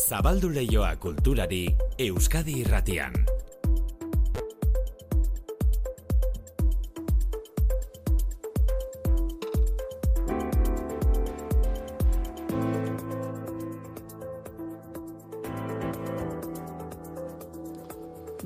Zabaldu 0.00 0.48
leioa 0.48 0.94
kulturari 0.96 1.68
Euskadi 2.00 2.54
irratian. 2.62 3.12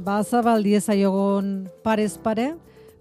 Ba, 0.04 0.18
zabaldi 0.22 0.74
ezaiogon 0.76 1.68
parez 1.86 2.18
pare, 2.18 2.50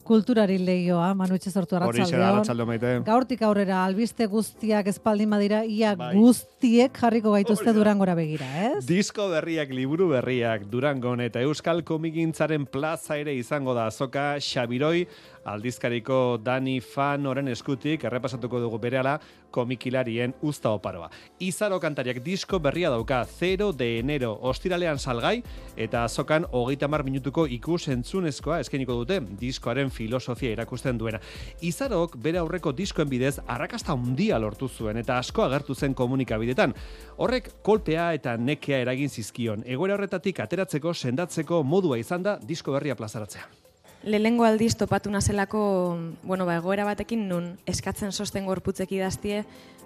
kulturari 0.04 0.58
lehioa, 0.60 1.14
Manu 1.16 1.38
arratsalde 1.38 2.66
maite. 2.66 2.94
Gaurtik 3.06 3.42
aurrera, 3.42 3.84
albiste 3.86 4.28
guztiak 4.28 4.88
espaldin 4.92 5.30
badira, 5.34 5.64
ia 5.66 5.96
Bai. 5.96 6.14
guztiek 6.18 6.98
jarriko 7.00 7.32
gaituzte 7.34 7.70
Hori 7.70 7.74
da. 7.74 7.78
durangora 7.80 8.16
begira, 8.16 8.48
ez? 8.70 8.86
Disko 8.86 9.30
berriak, 9.32 9.72
liburu 9.72 10.10
berriak, 10.10 10.68
Durangon 10.70 11.22
eta 11.22 11.42
Euskal 11.42 11.84
Komigintzaren 11.84 12.66
plaza 12.66 13.18
ere 13.18 13.34
izango 13.36 13.74
da 13.74 13.88
azoka 13.88 14.38
Xabiroi, 14.40 15.08
aldizkariko 15.46 16.40
Dani 16.44 16.80
Fan 16.82 17.28
oren 17.28 17.48
eskutik, 17.52 18.04
errepasatuko 18.08 18.60
dugu 18.64 18.80
berehala, 18.80 19.18
komikilarien 19.54 20.34
usta 20.42 20.72
oparoa. 20.74 21.10
Izaro 21.44 21.80
kantariak 21.80 22.24
disko 22.26 22.60
berria 22.60 22.90
dauka 22.90 23.22
0 23.30 23.72
de 23.78 24.00
enero 24.00 24.34
ostiralean 24.42 25.00
salgai, 25.00 25.44
eta 25.78 26.04
azokan 26.04 26.48
hogeita 26.52 26.88
mar 26.88 27.04
minutuko 27.04 27.46
ikus 27.48 27.88
entzunezkoa 27.94 28.60
eskeniko 28.64 28.98
dute 29.04 29.20
diskoaren 29.40 29.92
filosofia 29.92 30.54
erakusten 30.58 30.98
duena. 30.98 31.22
Izarok 31.62 32.18
bere 32.18 32.42
aurreko 32.42 32.74
diskoen 32.74 33.10
bidez 33.10 33.38
arrakasta 33.48 33.94
handia 33.94 34.40
lortu 34.40 34.70
zuen 34.70 34.98
eta 34.98 35.18
asko 35.18 35.46
agertu 35.46 35.76
zen 35.76 35.94
komunikabidetan. 35.94 36.74
Horrek 37.18 37.52
kolpea 37.64 38.14
eta 38.18 38.38
nekea 38.38 38.82
eragin 38.86 39.10
zizkion. 39.10 39.64
Egoera 39.66 39.98
horretatik 40.00 40.40
ateratzeko, 40.40 40.94
sendatzeko 40.94 41.64
modua 41.64 42.00
izan 42.02 42.24
da 42.24 42.40
disko 42.42 42.74
berria 42.74 42.96
plazaratzea. 42.96 43.63
Lehengo 44.04 44.44
aldiz 44.44 44.76
topatu 44.76 45.10
nazelako, 45.12 45.98
bueno, 46.24 46.46
ba, 46.46 46.58
egoera 46.60 46.84
batekin 46.84 47.24
nun 47.30 47.54
eskatzen 47.66 48.12
sosten 48.12 48.44
gorputzek 48.46 48.92
idaztie 48.92 49.46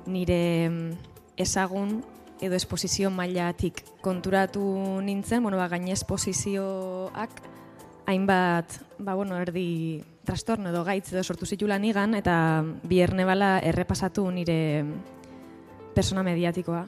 nire 0.10 0.70
mm, 0.70 1.14
ezagun 1.38 2.00
edo 2.42 2.58
esposizio 2.58 3.12
mailatik 3.14 3.84
konturatu 4.02 4.64
nintzen, 5.06 5.44
bueno, 5.46 5.62
ba, 5.62 5.70
gaine 5.70 5.94
esposizioak 5.94 7.42
hainbat, 8.10 8.80
ba, 8.98 9.14
bueno, 9.14 9.38
erdi 9.38 10.02
trastorno 10.26 10.74
edo 10.74 10.82
gaitz 10.88 11.12
edo 11.14 11.22
sortu 11.24 11.46
zitula 11.46 11.78
nigan, 11.78 12.18
eta 12.18 12.66
bierne 12.90 13.26
bala 13.26 13.60
errepasatu 13.62 14.26
nire 14.34 14.58
persona 15.94 16.26
mediatikoa. 16.26 16.88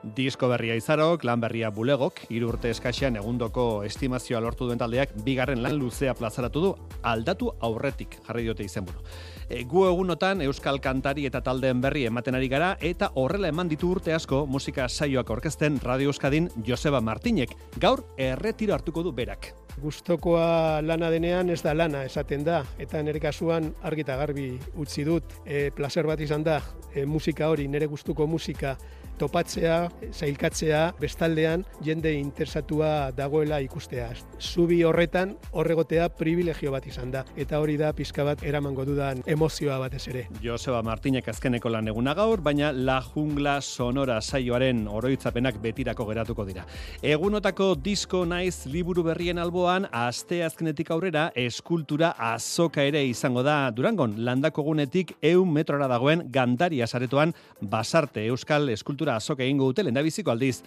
Disko 0.00 0.48
berria 0.48 0.72
izarok, 0.80 1.26
lan 1.28 1.42
berria 1.42 1.68
bulegok, 1.76 2.22
hiru 2.32 2.48
urte 2.54 2.70
eskaxean 2.72 3.18
egundoko 3.20 3.82
estimazioa 3.84 4.40
lortu 4.40 4.64
duen 4.64 4.80
taldeak, 4.80 5.12
bigarren 5.26 5.60
lan 5.60 5.76
luzea 5.76 6.14
plazaratu 6.16 6.62
du, 6.64 6.70
aldatu 7.04 7.50
aurretik, 7.60 8.16
jarri 8.24 8.46
diote 8.46 8.64
izenburu. 8.64 9.04
E, 9.50 9.60
gu 9.68 9.84
egunotan 9.90 10.40
Euskal 10.46 10.80
Kantari 10.80 11.26
eta 11.28 11.42
taldeen 11.44 11.82
berri 11.84 12.06
ematen 12.08 12.38
ari 12.38 12.48
gara, 12.48 12.70
eta 12.80 13.10
horrela 13.20 13.50
eman 13.52 13.68
ditu 13.68 13.90
urte 13.92 14.14
asko 14.16 14.46
musika 14.48 14.88
saioak 14.88 15.30
orkesten 15.36 15.76
Radio 15.84 16.14
Euskadin 16.14 16.48
Joseba 16.66 17.02
Martinek. 17.04 17.52
Gaur 17.76 18.06
erretiro 18.16 18.72
hartuko 18.72 19.04
du 19.04 19.12
berak. 19.12 19.52
Gustokoa 19.80 20.80
lana 20.82 21.10
denean 21.12 21.50
ez 21.52 21.60
da 21.62 21.74
lana 21.74 22.06
esaten 22.08 22.42
da 22.44 22.62
eta 22.80 23.02
nire 23.02 23.20
kasuan 23.20 23.70
argi 23.84 24.04
eta 24.06 24.16
garbi 24.16 24.48
utzi 24.80 25.04
dut 25.04 25.36
e, 25.44 25.68
placer 25.76 26.08
bat 26.08 26.20
izan 26.20 26.44
da 26.44 26.58
e, 26.94 27.04
musika 27.04 27.48
hori 27.52 27.68
nire 27.68 27.86
gustuko 27.86 28.26
musika 28.26 28.76
topatzea, 29.20 29.76
zailkatzea, 30.12 30.80
bestaldean 31.00 31.64
jende 31.84 32.12
interesatua 32.16 33.10
dagoela 33.16 33.60
ikustea. 33.64 34.08
Zubi 34.40 34.80
horretan 34.86 35.34
horregotea 35.52 36.08
privilegio 36.16 36.72
bat 36.72 36.86
izan 36.88 37.12
da 37.12 37.24
eta 37.36 37.60
hori 37.60 37.76
da 37.80 37.92
pizka 37.96 38.24
bat 38.24 38.42
eramango 38.46 38.86
dudan 38.88 39.20
emozioa 39.28 39.78
batez 39.82 40.06
ere. 40.12 40.26
Joseba 40.42 40.80
Martinek 40.86 41.28
azkeneko 41.28 41.72
lan 41.72 41.90
eguna 41.92 42.14
gaur, 42.16 42.40
baina 42.40 42.72
La 42.72 43.00
Jungla 43.04 43.58
Sonora 43.60 44.20
saioaren 44.20 44.86
oroitzapenak 44.88 45.60
betirako 45.62 46.06
geratuko 46.08 46.46
dira. 46.48 46.64
Egunotako 47.02 47.74
disko 47.76 48.24
naiz 48.28 48.64
liburu 48.70 49.04
berrien 49.04 49.38
alboan, 49.38 49.86
aste 49.92 50.42
azkenetik 50.46 50.90
aurrera, 50.94 51.28
eskultura 51.36 52.14
azoka 52.30 52.84
ere 52.86 53.04
izango 53.06 53.44
da 53.44 53.58
Durangon, 53.74 54.16
landako 54.24 54.64
gunetik 54.70 55.14
eun 55.22 55.52
metrora 55.52 55.88
dagoen 55.90 56.24
gandaria 56.32 56.86
saretoan 56.86 57.34
basarte 57.60 58.24
Euskal 58.30 58.68
Eskultura 58.72 59.09
azoka 59.16 59.44
egingo 59.44 59.66
dute 59.70 59.82
lendabiziko 59.82 60.30
aldiz. 60.30 60.60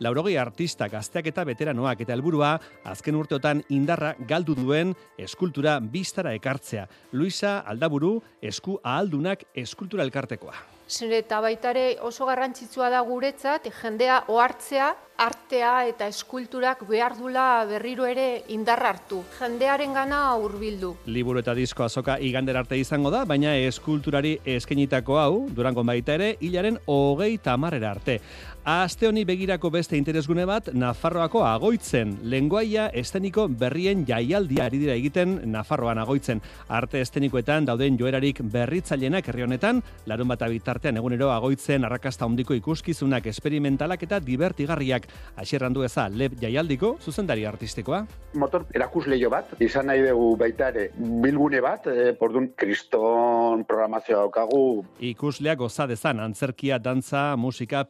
Laurogei 0.00 0.36
artista 0.40 0.88
gazteak 0.88 1.28
eta 1.28 1.44
veteranoak 1.44 2.00
eta 2.00 2.16
helburua 2.16 2.54
azken 2.88 3.18
urteotan 3.20 3.62
indarra 3.68 4.14
galdu 4.28 4.56
duen 4.56 4.94
eskultura 5.18 5.78
bistara 5.80 6.32
ekartzea. 6.38 6.86
Luisa 7.12 7.58
Aldaburu, 7.60 8.18
esku 8.40 8.80
ahaldunak 8.82 9.44
eskultura 9.54 10.06
elkartekoa. 10.08 10.79
Zure 10.90 11.20
eta 11.22 11.38
baitare 11.38 11.84
oso 12.02 12.26
garrantzitsua 12.26 12.88
da 12.90 13.00
guretzat, 13.06 13.68
jendea 13.78 14.16
ohartzea, 14.26 14.88
artea 15.20 15.72
eta 15.86 16.06
eskulturak 16.08 16.80
behar 16.88 17.12
dula 17.18 17.64
berriro 17.68 18.06
ere 18.08 18.42
indar 18.50 18.80
hartu. 18.88 19.20
Jendearen 19.36 19.92
gana 19.94 20.22
hurbildu. 20.40 20.94
Liburu 21.12 21.42
eta 21.44 21.54
disko 21.54 21.84
azoka 21.84 22.16
igander 22.18 22.56
arte 22.56 22.78
izango 22.80 23.12
da, 23.12 23.22
baina 23.28 23.52
eskulturari 23.68 24.38
eskenitako 24.56 25.18
hau, 25.20 25.34
durango 25.54 25.84
baita 25.84 26.16
ere, 26.16 26.32
hilaren 26.40 26.80
hogei 26.86 27.36
tamarrera 27.38 27.92
arte. 27.92 28.18
Aste 28.62 29.06
honi 29.08 29.22
begirako 29.24 29.70
beste 29.72 29.96
interesgune 29.96 30.44
bat, 30.44 30.66
Nafarroako 30.76 31.40
agoitzen. 31.48 32.10
Lenguaia 32.28 32.90
esteniko 32.92 33.46
berrien 33.48 34.02
jaialdia 34.04 34.66
ari 34.66 34.76
dira 34.82 34.92
egiten 34.92 35.38
Nafarroan 35.48 35.96
agoitzen. 35.98 36.42
Arte 36.68 37.00
estenikoetan 37.00 37.64
dauden 37.64 37.96
joerarik 37.96 38.42
berritzailenak 38.52 39.30
herri 39.32 39.46
honetan, 39.46 39.80
larun 40.04 40.28
bat 40.28 40.44
bitartean 40.44 41.00
egunero 41.00 41.30
agoitzen 41.32 41.88
arrakasta 41.88 42.26
handiko 42.26 42.52
ikuskizunak 42.52 43.30
esperimentalak 43.32 44.02
eta 44.02 44.20
divertigarriak. 44.20 45.08
Aixerran 45.40 45.72
du 45.72 45.82
eza 45.88 46.10
leb 46.12 46.36
jaialdiko 46.42 46.98
zuzendari 47.00 47.46
artistikoa. 47.46 48.06
motor 48.34 48.66
erakusleio 48.74 49.30
bat, 49.30 49.56
izan 49.58 49.86
nahi 49.86 50.04
dugu 50.06 50.36
baita 50.36 50.68
ere 50.68 50.90
bilgune 50.96 51.60
bat, 51.60 51.86
e, 51.86 52.12
pordun 52.12 52.52
kriston 52.54 53.64
programazioa 53.64 54.20
daukagu, 54.20 54.84
Ikusleak 55.00 55.58
goza 55.58 55.86
dezan 55.86 56.20
antzerkia, 56.20 56.78
dantza, 56.78 57.36
musika, 57.36 57.84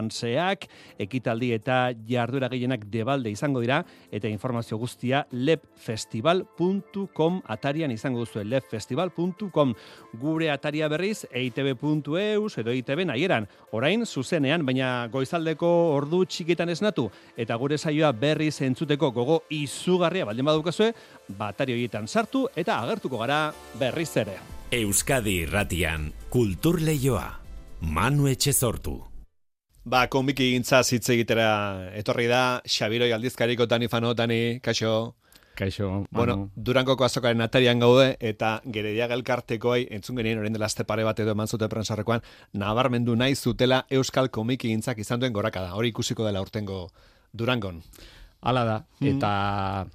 performanceak, 0.00 0.66
ekitaldi 0.98 1.52
eta 1.54 1.92
jarduera 2.08 2.48
gehienak 2.48 2.86
debalde 2.90 3.30
izango 3.30 3.60
dira, 3.60 3.84
eta 4.10 4.28
informazio 4.28 4.78
guztia 4.78 5.26
lebfestival.com 5.30 7.42
atarian 7.46 7.90
izango 7.90 8.20
duzu, 8.20 8.44
lebfestival.com. 8.44 9.74
Gure 10.20 10.50
ataria 10.50 10.88
berriz, 10.88 11.26
eitb.eus 11.32 12.58
edo 12.58 12.70
eitb 12.70 13.04
nahieran. 13.06 13.48
Orain, 13.72 14.06
zuzenean, 14.06 14.66
baina 14.66 15.08
goizaldeko 15.12 15.66
ordu 15.94 16.24
txikitan 16.24 16.68
esnatu, 16.68 17.10
eta 17.36 17.56
gure 17.56 17.78
saioa 17.78 18.12
berriz 18.12 18.62
entzuteko 18.62 19.10
gogo 19.12 19.42
izugarria 19.50 20.24
baldin 20.24 20.46
badukazue, 20.46 20.92
batari 21.38 21.72
horietan 21.74 22.08
sartu 22.08 22.48
eta 22.56 22.80
agertuko 22.80 23.18
gara 23.18 23.52
berriz 23.78 24.16
ere. 24.16 24.38
Euskadi 24.70 25.42
irratian 25.42 26.12
kultur 26.30 26.80
leioa. 26.80 27.40
Manu 27.80 28.28
Etxezortu. 28.28 29.09
Ba, 29.90 30.04
komiki 30.06 30.52
gintza 30.52 30.82
hitz 30.86 31.08
egitera 31.10 31.46
etorri 31.98 32.28
da, 32.30 32.60
Xabiroi 32.68 33.10
aldizkariko 33.16 33.66
Dani 33.66 33.88
Fano, 33.90 34.12
Dani, 34.14 34.60
kaixo. 34.62 35.14
Kaixo, 35.58 36.06
Bueno, 36.14 36.36
Manu. 36.36 36.50
Durangoko 36.54 37.04
azokaren 37.04 37.42
atarian 37.44 37.80
gaude, 37.82 38.14
eta 38.20 38.60
Gerediaga 38.64 39.16
elkartekoai, 39.18 39.88
entzun 39.92 40.16
genien 40.20 40.38
orain 40.38 40.54
dela 40.54 40.68
azte 40.70 40.86
pare 40.88 41.02
bat 41.04 41.18
edo 41.20 41.34
eman 41.34 41.50
zute 41.50 41.68
prensarrekoan, 41.68 42.22
nabarmendu 42.54 43.16
nahi 43.18 43.34
zutela 43.34 43.82
Euskal 43.90 44.30
komiki 44.30 44.70
gintzak 44.70 45.02
izan 45.02 45.20
duen 45.20 45.34
gorakada. 45.36 45.74
Hori 45.74 45.90
ikusiko 45.90 46.24
dela 46.24 46.40
urtengo 46.40 46.86
Durangon. 47.34 47.82
Hala 48.40 48.64
da, 48.64 48.78
Mm. 49.00 49.16
eta 49.16 49.86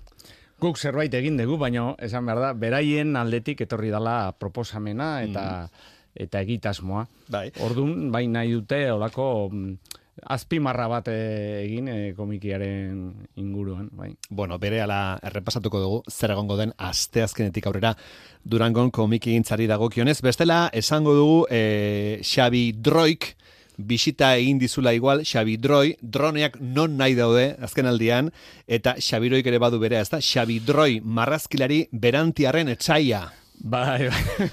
guk 0.59 0.77
zerbait 0.77 1.13
egin 1.13 1.37
dugu, 1.37 1.57
baina 1.57 1.95
esan 1.99 2.25
behar 2.25 2.39
da, 2.39 2.53
beraien 2.53 3.15
aldetik 3.15 3.61
etorri 3.61 3.89
dala 3.89 4.33
proposamena 4.37 5.23
eta 5.23 5.69
eta 6.15 6.41
egitasmoa. 6.41 7.05
Bai. 7.29 7.49
Ordun 7.65 8.09
bai 8.11 8.25
nahi 8.31 8.55
dute 8.55 8.79
olako 8.91 9.49
mm, 9.51 10.01
azpimarra 10.31 10.87
bat 10.87 11.09
eh, 11.11 11.65
egin 11.65 11.89
eh, 11.91 12.13
komikiaren 12.17 13.27
inguruan, 13.41 13.89
bai. 13.91 14.13
Bueno, 14.29 14.57
bere 14.59 14.81
ala 14.81 15.19
errepasatuko 15.23 15.81
dugu, 15.83 16.01
zer 16.09 16.33
egongo 16.35 16.57
den 16.57 16.73
asteazkenetik 16.77 17.67
aurrera 17.67 17.95
Durangon 18.43 18.91
komiki 18.93 19.33
gintzari 19.35 19.67
dagokionez. 19.67 20.21
Bestela, 20.21 20.69
esango 20.73 21.15
dugu 21.17 21.39
e, 21.49 22.21
Xabi 22.23 22.71
Droik, 22.77 23.33
bisita 23.77 24.35
egin 24.37 24.59
dizula 24.61 24.93
igual, 24.93 25.25
Xabi 25.25 25.57
Droi, 25.57 25.95
droneak 26.01 26.59
non 26.61 26.95
nahi 26.97 27.15
daude 27.17 27.55
azken 27.59 27.89
aldian, 27.89 28.31
eta 28.67 28.95
Xabiroik 29.01 29.47
ere 29.49 29.59
badu 29.59 29.81
berea, 29.81 30.05
ez 30.05 30.11
da? 30.13 30.21
Xabi 30.21 30.61
Droi, 30.63 31.01
marrazkilari 31.01 31.87
berantiarren 31.91 32.71
etxaia. 32.71 33.25
Bai, 33.59 34.09
bai. 34.09 34.49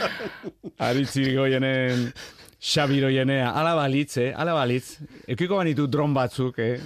Aritzi 0.88 1.34
goienen 1.34 2.10
Xabiroienea, 2.60 3.54
ala 3.56 3.74
balitz, 3.78 4.18
eh? 4.20 4.32
ala 4.36 4.52
balitz. 4.54 4.98
Ekiko 5.28 5.56
banitu 5.60 5.86
dron 5.88 6.12
batzuk, 6.16 6.58
eh? 6.60 6.76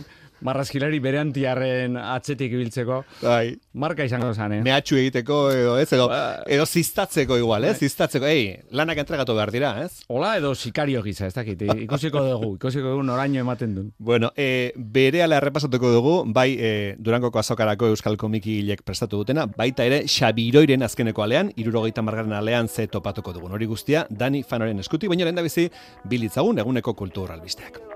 Marrazkilari 0.44 1.00
bere 1.02 1.20
antiarren 1.22 1.96
atzetik 2.00 2.52
ibiltzeko. 2.52 3.00
Bai. 3.22 3.54
Marka 3.80 4.04
izango 4.06 4.30
zen, 4.34 4.58
eh? 4.58 4.62
Mehatxu 4.64 4.98
egiteko, 5.00 5.38
edo, 5.54 5.76
ez, 5.80 5.88
edo, 5.96 6.08
Ba. 6.12 6.42
edo 6.46 6.66
ziztatzeko 6.66 7.38
igual, 7.40 7.64
ez? 7.64 7.74
Bai. 7.78 7.88
Ziztatzeko, 7.88 8.28
ei, 8.28 8.44
lanak 8.70 9.00
entregatu 9.02 9.34
behar 9.36 9.52
dira, 9.54 9.72
ez? 9.82 10.04
Hola 10.08 10.34
edo 10.38 10.54
sikario 10.54 11.02
gisa, 11.02 11.26
ez 11.26 11.34
dakit, 11.34 11.64
ikusiko 11.86 12.22
dugu, 12.26 12.52
ikusiko 12.58 12.92
dugu 12.94 13.06
noraino 13.06 13.40
ematen 13.40 13.74
duen. 13.74 13.90
Bueno, 13.98 14.30
e, 14.36 14.72
bere 14.76 15.24
ala 15.24 15.40
errepasatuko 15.40 15.92
dugu, 15.94 16.14
bai 16.26 16.50
e, 16.58 16.72
Durangoko 16.98 17.40
azokarako 17.40 17.90
Euskal 17.94 18.18
Komiki 18.20 18.60
hilek 18.60 18.84
prestatu 18.86 19.22
dutena, 19.22 19.46
baita 19.46 19.86
ere 19.88 20.04
Xabiroiren 20.10 20.84
azkeneko 20.86 21.24
alean, 21.24 21.52
irurogeita 21.56 22.04
margarren 22.04 22.36
alean 22.36 22.68
ze 22.68 22.86
topatuko 22.86 23.32
dugun. 23.32 23.56
Hori 23.56 23.66
guztia, 23.70 24.06
Dani 24.10 24.44
Fanoren 24.44 24.84
eskutik, 24.84 25.10
baina 25.12 25.24
lehen 25.24 25.40
da 25.40 25.46
bizi, 25.46 25.68
bilitzagun 26.10 26.60
eguneko 26.62 26.94
kultur 26.98 27.32
albisteak. 27.32 27.93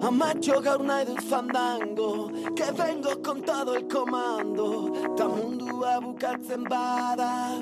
Amatxo 0.00 0.60
gaur 0.62 0.82
nahi 0.82 1.04
dut 1.04 1.20
fandango 1.28 2.30
Que 2.56 2.70
vengo 2.72 3.22
con 3.22 3.42
todo 3.42 3.74
el 3.76 3.86
comando. 3.88 4.92
Ta 5.16 5.28
mundua 5.28 6.00
bukatzen 6.00 6.64
bada 6.64 7.60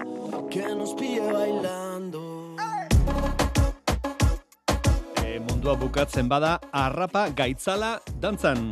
Que 0.50 0.74
nos 0.74 0.94
pille 0.94 1.32
bailando. 1.32 2.56
E, 5.24 5.38
mundua 5.38 5.74
bukatzen 5.74 6.28
bada, 6.28 6.60
arrapa 6.72 7.28
gaitzala 7.30 8.00
dantzan. 8.20 8.70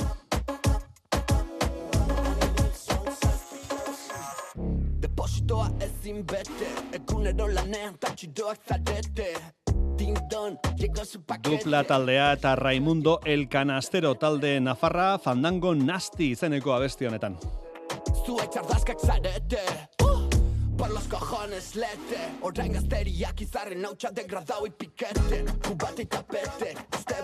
Depositoa 5.00 5.70
ezin 5.81 6.25
bete 6.26 6.69
Egunero 6.93 7.46
lanean 7.49 7.94
tatxidoak 7.99 8.58
zarete 8.69 9.32
Dupla 11.43 11.85
taldea 11.85 12.33
eta 12.33 12.55
Raimundo 12.56 13.21
El 13.25 13.49
Canastero 13.49 14.15
talde 14.15 14.61
Nafarra 14.61 15.19
fandango 15.19 15.75
nasti 15.75 16.31
izeneko 16.31 16.73
abesti 16.75 17.06
honetan. 17.06 17.37
Uh! 20.03 20.29
Por 20.79 20.91
los 20.91 21.09
cojones 21.09 21.75
lete 21.75 22.19
Orain 22.43 22.73
gazteriak 22.73 23.41
izarren 23.43 23.85
hautsa 23.85 24.12
degradau 24.15 24.67
y 24.67 24.71
piquete 24.71 25.45
Kubate 25.67 26.03
y 26.03 26.06
tapete 26.06 26.75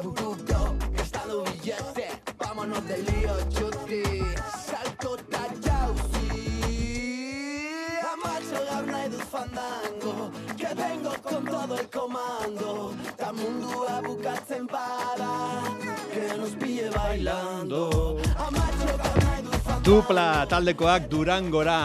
burudo 0.03 0.75
gastando 0.93 1.45
billete 1.45 2.09
Vámonos 2.37 2.85
de 2.89 2.99
lío 2.99 3.37
chuti 3.51 4.03
Salto 4.67 4.94
fandango 9.35 10.31
Que 10.57 10.71
vengo 10.75 11.13
con 11.23 11.45
todo 11.45 11.75
el 11.79 11.89
comando. 11.91 12.95
Ta 13.17 13.33
mundua 13.33 14.01
bukatzen 14.07 14.67
bada 14.67 15.33
Que 16.13 16.25
nos 16.39 16.51
pille 16.61 16.89
bailando. 16.91 17.81
Amatxo 18.47 18.93
Dupla 19.83 20.47
taldekoak 20.49 21.03
Durangora 21.13 21.81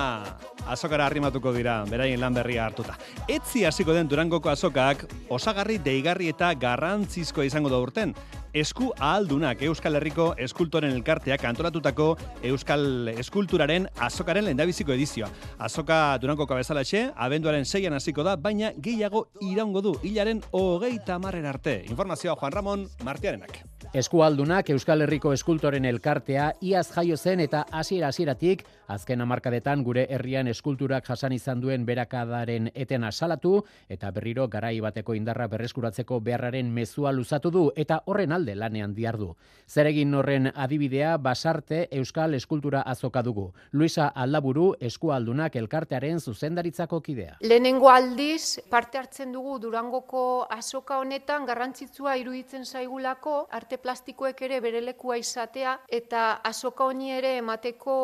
azokara 0.69 1.07
arrimatuko 1.10 1.54
dira, 1.56 1.83
beraien 1.89 2.19
lan 2.21 2.36
berria 2.38 2.66
hartuta. 2.66 2.98
Etzi 3.27 3.66
hasiko 3.66 3.94
den 3.95 4.10
Durangoko 4.10 4.51
azokak 4.51 5.06
osagarri 5.30 5.80
deigarri 5.83 6.30
eta 6.33 6.54
garrantzizkoa 6.54 7.48
izango 7.50 7.71
da 7.74 7.80
urten. 7.81 8.13
Esku 8.54 8.88
ahaldunak 8.98 9.62
Euskal 9.62 10.00
Herriko 10.00 10.31
eskultoren 10.42 10.95
elkarteak 10.95 11.44
antolatutako 11.45 12.07
Euskal 12.50 13.12
Eskulturaren 13.21 13.86
azokaren 14.01 14.48
lehendabiziko 14.48 14.95
edizioa. 14.95 15.30
Azoka 15.62 16.18
Durangoko 16.21 16.57
bezalaxe, 16.57 17.12
abenduaren 17.16 17.66
seian 17.66 17.94
hasiko 17.94 18.25
da, 18.25 18.36
baina 18.36 18.71
gehiago 18.77 19.27
iraungo 19.45 19.83
du, 19.86 19.94
hilaren 20.01 20.42
hogeita 20.51 21.19
marren 21.21 21.45
arte. 21.45 21.83
Informazioa 21.89 22.36
Juan 22.42 22.57
Ramon 22.57 22.88
Martiarenak. 23.06 23.62
Eskualdunak 23.94 24.69
Euskal 24.69 25.01
Herriko 25.01 25.31
eskultoren 25.33 25.86
elkartea 25.89 26.51
iaz 26.62 26.88
jaio 26.94 27.18
zen 27.18 27.39
eta 27.42 27.63
hasiera 27.71 28.10
hasieratik 28.10 28.66
azken 28.88 29.21
hamarkadetan 29.21 29.81
gure 29.83 30.07
herrian 30.10 30.48
eskulturak 30.60 31.08
jasan 31.08 31.32
izan 31.32 31.62
duen 31.64 31.86
berakadaren 31.88 32.68
etena 32.76 33.12
salatu 33.12 33.64
eta 33.88 34.12
berriro 34.12 34.48
garai 34.52 34.76
bateko 34.84 35.16
indarra 35.16 35.48
berreskuratzeko 35.48 36.20
beharraren 36.20 36.68
mezua 36.76 37.14
luzatu 37.16 37.52
du 37.52 37.64
eta 37.80 38.02
horren 38.06 38.36
alde 38.36 38.56
lanean 38.56 38.94
diardu. 38.94 39.32
Zeregin 39.70 40.14
horren 40.14 40.52
adibidea 40.54 41.16
basarte 41.18 41.88
Euskal 41.96 42.36
Eskultura 42.36 42.82
azoka 42.82 43.24
dugu. 43.24 43.54
Luisa 43.72 44.10
Aldaburu 44.10 44.74
eskualdunak 44.80 45.56
elkartearen 45.56 46.20
zuzendaritzako 46.20 47.00
kidea. 47.02 47.38
Lehenengo 47.40 47.90
aldiz 47.90 48.60
parte 48.70 49.00
hartzen 49.00 49.32
dugu 49.32 49.60
Durangoko 49.64 50.46
azoka 50.52 51.00
honetan 51.00 51.48
garrantzitsua 51.48 52.18
iruditzen 52.20 52.66
zaigulako 52.66 53.48
arte 53.52 53.78
plastikoek 53.78 54.42
ere 54.50 54.60
bere 54.60 54.84
lekua 54.84 55.18
izatea 55.22 55.80
eta 55.88 56.42
azoka 56.52 56.90
honi 56.90 57.14
ere 57.16 57.38
emateko 57.40 57.98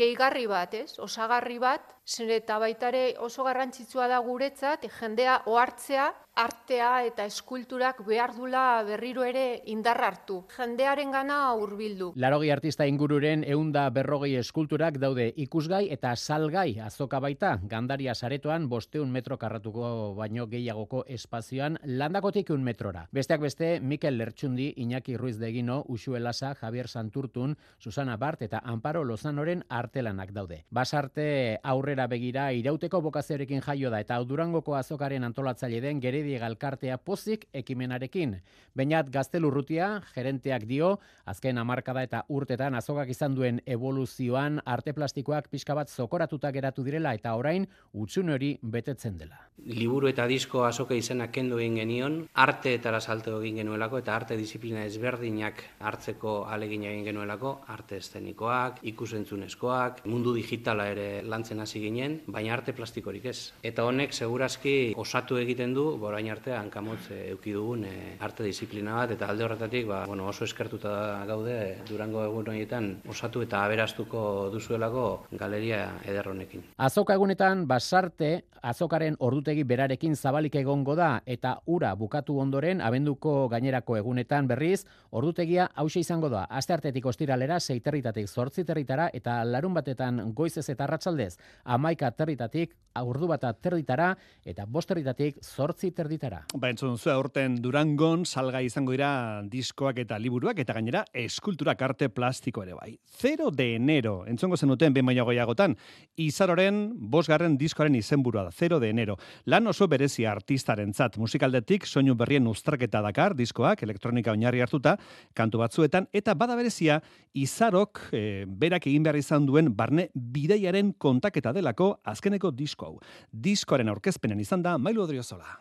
gehigarri 0.00 0.46
bat, 0.48 0.74
ez? 0.74 0.98
Osagarri 0.98 1.58
bat, 1.60 1.89
up. 1.90 1.99
Zen 2.10 2.30
eta 2.34 2.58
baita 2.58 2.88
ere 2.90 3.02
oso 3.26 3.44
garrantzitsua 3.46 4.08
da 4.10 4.18
guretzat 4.26 4.86
jendea 4.98 5.36
ohartzea 5.52 6.08
artea 6.40 7.04
eta 7.04 7.26
eskulturak 7.28 8.00
behar 8.06 8.32
dula 8.36 8.82
berriro 8.86 9.24
ere 9.26 9.62
indar 9.68 10.00
hartu. 10.04 10.40
Jendearen 10.56 11.10
gana 11.12 11.38
hurbildu. 11.58 12.12
Larogi 12.16 12.50
artista 12.50 12.86
ingururen 12.88 13.42
eunda 13.44 13.88
berrogei 13.90 14.32
eskulturak 14.40 14.98
daude 15.02 15.30
ikusgai 15.36 15.88
eta 15.92 16.14
salgai 16.16 16.78
azoka 16.80 17.20
baita, 17.20 17.58
gandaria 17.68 18.14
saretoan 18.14 18.68
bosteun 18.68 19.10
metro 19.12 19.36
karratuko 19.38 20.14
baino 20.16 20.46
gehiagoko 20.46 21.04
espazioan 21.08 21.78
landakotik 21.84 22.50
un 22.50 22.64
metrora. 22.64 23.06
Besteak 23.12 23.40
beste, 23.40 23.80
Mikel 23.80 24.18
Lertxundi, 24.18 24.72
Iñaki 24.76 25.16
Ruiz 25.16 25.38
de 25.38 25.48
Egino, 25.48 25.84
Uxu 25.88 26.16
Elasa, 26.16 26.54
Javier 26.54 26.88
Santurtun, 26.88 27.56
Susana 27.78 28.16
Bart 28.16 28.42
eta 28.42 28.62
Amparo 28.64 29.04
Lozanoren 29.04 29.64
artelanak 29.68 30.32
daude. 30.32 30.64
Basarte 30.70 31.58
aurrera 31.62 31.99
begira 32.06 32.52
irauteko 32.52 33.00
bokazioarekin 33.04 33.60
jaio 33.64 33.90
da 33.90 34.00
eta 34.00 34.18
Durangoko 34.24 34.74
azokaren 34.76 35.24
antolatzaile 35.24 35.80
den 35.80 36.00
Geredi 36.00 36.38
Galkartea 36.38 36.98
pozik 36.98 37.46
ekimenarekin. 37.52 38.36
Bainat 38.76 39.10
Gaztelurrutia, 39.10 40.02
gerenteak 40.14 40.64
dio, 40.68 40.98
azken 41.26 41.58
hamarkada 41.58 42.02
eta 42.06 42.24
urtetan 42.28 42.74
azokak 42.74 43.10
izan 43.10 43.34
duen 43.34 43.60
evoluzioan 43.66 44.60
arte 44.64 44.92
plastikoak 44.92 45.48
pixka 45.50 45.74
bat 45.74 45.90
zokoratuta 45.90 46.50
geratu 46.52 46.84
direla 46.86 47.14
eta 47.14 47.34
orain 47.34 47.66
utxun 47.92 48.30
hori 48.30 48.58
betetzen 48.62 49.18
dela. 49.18 49.38
liburu 49.60 50.08
eta 50.08 50.26
disko 50.26 50.64
azoka 50.64 50.94
izena 50.94 51.26
kendu 51.28 51.58
egin 51.58 51.74
genion, 51.76 52.14
arteetara 52.34 53.00
salto 53.00 53.34
egin 53.42 53.60
genuelako 53.60 53.98
eta 53.98 54.14
arte 54.16 54.36
disiplina 54.36 54.84
ezberdinak 54.88 55.62
hartzeko 55.80 56.44
alegin 56.48 56.86
egin 56.88 57.04
genuelako, 57.10 57.52
arte 57.68 57.98
eszenikoak, 58.00 58.80
ikusentzunezkoak, 58.92 60.04
mundu 60.06 60.32
digitala 60.34 60.88
ere 60.94 61.08
lantzen 61.22 61.60
hasi 61.60 61.82
ginen, 61.90 62.20
baina 62.30 62.54
arte 62.54 62.72
plastikorik 62.76 63.26
ez. 63.30 63.52
Eta 63.66 63.84
honek 63.88 64.14
segurazki 64.14 64.94
osatu 64.96 65.38
egiten 65.40 65.74
du, 65.74 65.86
borain 65.98 66.30
arte 66.30 66.54
hankamotz 66.54 67.10
eh, 67.10 67.20
eduki 67.30 67.54
dugun 67.56 67.84
eh, 67.88 68.16
arte 68.22 68.46
disiplina 68.46 68.94
bat, 69.00 69.14
eta 69.16 69.28
alde 69.30 69.46
horretatik 69.46 69.88
ba, 69.90 70.04
bueno, 70.06 70.28
oso 70.30 70.46
eskertuta 70.46 71.24
gaude 71.26 71.56
durango 71.88 72.24
egun 72.24 72.52
horietan 72.52 72.90
osatu 73.10 73.42
eta 73.46 73.64
aberastuko 73.64 74.22
duzuelako 74.54 75.06
galeria 75.40 75.82
ederronekin. 76.06 76.64
Azoka 76.78 77.16
egunetan 77.18 77.66
basarte 77.70 78.30
azokaren 78.62 79.16
ordutegi 79.24 79.64
berarekin 79.64 80.16
zabalik 80.16 80.54
egongo 80.60 80.94
da 80.96 81.10
eta 81.26 81.56
ura 81.66 81.94
bukatu 81.96 82.36
ondoren 82.40 82.80
abenduko 82.84 83.48
gainerako 83.48 83.96
egunetan 83.96 84.48
berriz 84.48 84.84
ordutegia 85.10 85.70
hause 85.74 86.00
izango 86.00 86.28
da. 86.28 86.44
Asteartetik 86.44 87.06
ostiralera 87.06 87.60
sei 87.60 87.80
territatik 87.80 88.28
8 88.28 88.64
territara 88.66 89.08
eta 89.16 89.40
larun 89.44 89.74
batetan 89.74 90.32
goizez 90.34 90.68
eta 90.68 90.84
arratsaldez 90.84 91.36
11 91.70 92.16
territatik 92.18 92.74
ordu 92.98 93.28
bata 93.30 93.52
territara 93.54 94.10
eta 94.44 94.64
bost 94.66 94.88
territatik 94.90 95.38
8 95.44 95.92
territara. 95.94 96.42
Ba, 96.54 96.70
entzun 96.70 96.98
zua 96.98 97.16
urten 97.20 97.56
Durangon 97.62 98.24
salgai 98.26 98.64
izango 98.66 98.92
dira 98.92 99.42
diskoak 99.46 100.00
eta 100.02 100.18
liburuak 100.18 100.58
eta 100.58 100.74
gainera 100.74 101.04
eskulturak 101.14 101.80
arte 101.82 102.08
plastiko 102.10 102.64
ere 102.64 102.74
bai. 102.74 102.98
0 103.20 103.50
de 103.54 103.74
enero, 103.76 104.24
entzongo 104.26 104.56
zenuten 104.56 104.94
ben 104.94 105.06
baino 105.06 105.24
goiagotan, 105.24 105.76
izaroren 106.16 106.90
bosgarren 107.10 107.56
diskoaren 107.58 107.94
izenburua 107.94 108.44
da, 108.48 108.52
0 108.52 108.80
de 108.80 108.90
enero. 108.90 109.16
Lan 109.46 109.66
oso 109.70 109.88
berezi 109.88 110.26
artistarentzat 110.26 111.18
musikaldetik 111.18 111.86
soinu 111.86 112.14
berrien 112.14 112.46
uztarketa 112.46 113.02
dakar 113.02 113.36
diskoak, 113.36 113.82
elektronika 113.82 114.32
oinarri 114.32 114.60
hartuta, 114.60 114.96
kantu 115.34 115.62
batzuetan, 115.62 116.08
eta 116.12 116.34
bada 116.34 116.56
berezia, 116.58 117.00
izarok 117.34 118.00
eh, 118.12 118.44
berak 118.48 118.88
egin 118.90 119.04
behar 119.06 119.18
izan 119.20 119.46
duen 119.46 119.70
barne 119.76 120.08
bideiaren 120.14 120.92
kontaketa 120.98 121.52
delako 121.60 121.94
azkeneko 122.04 122.50
disko 122.50 122.90
hau. 122.90 123.00
Diskoaren 123.32 123.92
aurkezpenen 123.92 124.40
izan 124.40 124.64
da 124.66 124.78
Mailu 124.78 125.04
Odriozola. 125.06 125.60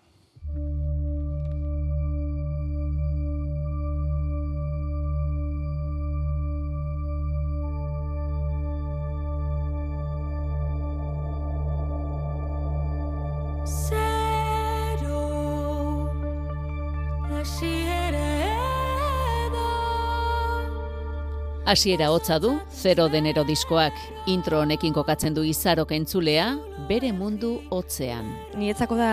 Hasiera 21.70 22.10
hotza 22.10 22.40
du, 22.40 22.56
zero 22.74 23.10
denero 23.14 23.44
diskoak. 23.46 23.94
Intro 24.26 24.64
honekin 24.64 24.90
kokatzen 24.90 25.36
du 25.38 25.44
izarok 25.46 25.92
entzulea, 25.94 26.48
bere 26.90 27.12
mundu 27.14 27.60
hotzean. 27.70 28.32
Niretzako 28.58 28.98
da 28.98 29.12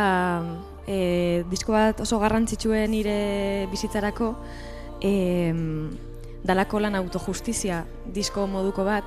e, 0.89 1.45
disko 1.51 1.75
bat 1.77 2.01
oso 2.01 2.17
garrantzitsuen 2.23 2.89
nire 2.95 3.19
bizitzarako 3.69 4.31
e, 5.05 5.13
dalako 6.49 6.81
lan 6.81 6.97
autojustizia 7.03 7.83
disko 8.17 8.47
moduko 8.49 8.89
bat 8.89 9.05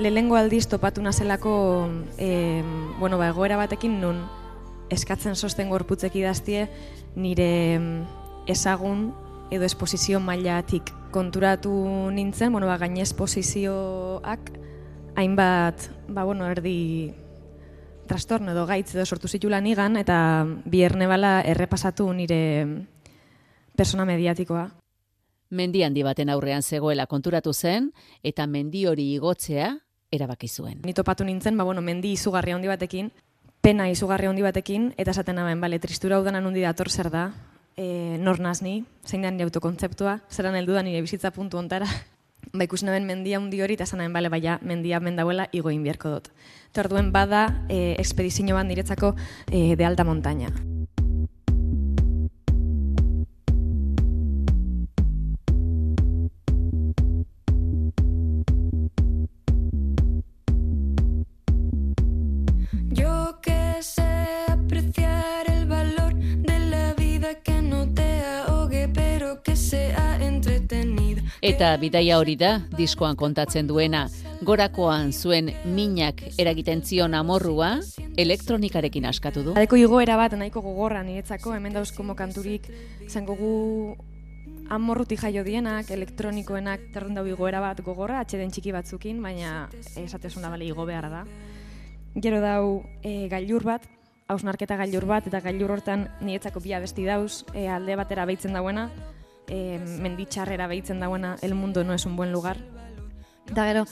lehengo 0.00 0.40
aldiz 0.40 0.64
topatu 0.64 1.04
nazelako 1.04 1.54
e, 2.16 2.64
bueno, 2.96 3.20
ba, 3.20 3.28
egoera 3.28 3.60
batekin 3.60 4.00
nun 4.00 4.24
eskatzen 4.88 5.36
sosten 5.36 5.68
gorputzek 5.68 6.16
idaztie 6.16 6.64
nire 7.12 7.52
ezagun 8.48 9.10
edo 9.52 9.68
esposizio 9.68 10.16
mailatik 10.16 10.94
konturatu 11.14 11.70
nintzen, 12.10 12.50
bueno, 12.52 12.66
ba, 12.66 12.78
gaine 12.82 13.04
esposizioak 13.06 14.50
hainbat, 15.14 15.86
ba, 16.08 16.24
bueno, 16.26 16.48
erdi 16.50 17.14
trastorno 18.08 18.52
edo 18.52 18.66
gaitz 18.66 18.90
edo 18.96 19.06
sortu 19.06 19.30
zitulan 19.30 19.66
igan, 19.70 19.96
eta 19.96 20.18
bierne 20.66 21.06
bala 21.08 21.38
errepasatu 21.46 22.08
nire 22.12 22.40
persona 23.78 24.04
mediatikoa. 24.08 24.66
Mendi 25.54 25.84
handi 25.86 26.02
baten 26.02 26.32
aurrean 26.34 26.62
zegoela 26.62 27.06
konturatu 27.06 27.54
zen, 27.54 27.92
eta 28.22 28.48
mendi 28.50 28.84
hori 28.90 29.12
igotzea 29.14 29.70
erabaki 30.10 30.48
zuen. 30.48 30.80
Ni 30.84 30.94
topatu 30.94 31.24
nintzen, 31.24 31.56
ba, 31.56 31.64
bueno, 31.64 31.80
mendi 31.80 32.12
izugarri 32.18 32.52
handi 32.52 32.68
batekin, 32.68 33.12
pena 33.62 33.86
izugarri 33.88 34.26
handi 34.26 34.42
batekin, 34.42 34.92
eta 34.98 35.14
esaten 35.14 35.38
naben, 35.38 35.60
bale, 35.62 35.78
tristura 35.78 36.18
hau 36.18 36.26
handi 36.26 36.60
dator 36.60 36.90
zer 36.90 37.10
da, 37.10 37.30
e, 37.76 38.18
nor 38.20 38.40
nazni, 38.40 38.84
zein 39.06 39.22
da 39.22 39.32
autokontzeptua, 39.44 40.20
zeran 40.30 40.54
heldu 40.54 40.74
da 40.74 40.82
nire 40.82 41.02
bizitza 41.02 41.30
puntu 41.30 41.58
ontara. 41.58 41.88
Ba, 42.52 42.66
ikusi 42.66 42.84
naben 42.86 43.06
mendia 43.08 43.38
handi 43.40 43.62
hori, 43.64 43.74
eta 43.74 43.86
zanaben, 43.86 44.12
bale, 44.12 44.28
baina 44.28 44.58
mendia 44.62 45.00
mendauela 45.00 45.48
igoin 45.52 45.82
biharko 45.82 46.12
dut. 46.18 46.30
Torduen 46.76 47.10
bada, 47.12 47.48
e, 47.68 47.96
expedizio 47.98 48.54
bat 48.54 48.68
niretzako 48.68 49.14
e, 49.50 49.74
de 49.76 49.84
alta 49.84 50.04
montaña. 50.04 50.52
Eta 71.44 71.74
bidaia 71.76 72.16
hori 72.16 72.38
da, 72.40 72.54
diskoan 72.72 73.18
kontatzen 73.20 73.66
duena, 73.68 74.06
gorakoan 74.48 75.10
zuen 75.12 75.50
minak 75.68 76.22
eragiten 76.40 76.80
zion 76.80 77.12
amorrua, 77.12 77.82
elektronikarekin 78.16 79.04
askatu 79.10 79.42
du. 79.44 79.52
Adeko 79.52 79.76
igoera 79.76 80.16
bat 80.16 80.32
nahiko 80.40 80.62
gogorra 80.64 81.02
niretzako, 81.04 81.52
hemen 81.52 81.76
dauzkomo 81.76 82.16
kanturik 82.16 82.70
zango 83.10 83.36
gu 83.36 83.52
amorruti 84.72 85.18
jaio 85.20 85.44
dienak, 85.44 85.90
elektronikoenak 85.92 86.88
terren 86.94 87.20
igoera 87.28 87.60
bat 87.60 87.82
gogorra, 87.84 88.22
atxeden 88.24 88.48
txiki 88.48 88.72
batzukin, 88.72 89.20
baina 89.20 89.68
esatezuna 90.00 90.48
bale 90.48 90.64
igo 90.64 90.86
behar 90.88 91.10
da. 91.12 91.26
Gero 92.16 92.40
dau 92.40 92.86
e, 93.02 93.28
gailur 93.28 93.68
bat, 93.68 93.84
hausnarketa 94.32 94.80
gailur 94.80 95.04
bat, 95.04 95.26
eta 95.28 95.44
gailur 95.44 95.76
hortan 95.76 96.08
niretzako 96.22 96.64
bi 96.64 96.72
abesti 96.72 97.04
dauz, 97.04 97.44
e, 97.52 97.68
alde 97.68 98.00
batera 98.00 98.24
behitzen 98.24 98.56
dauena, 98.56 98.88
e, 99.48 99.78
menditxarrera 99.78 100.66
behitzen 100.66 101.00
dauena, 101.00 101.36
el 101.42 101.54
mundo 101.54 101.84
no 101.84 101.94
es 101.94 102.06
un 102.06 102.16
buen 102.16 102.32
lugar. 102.32 102.58
Eta 103.50 103.66
gero, 103.66 103.84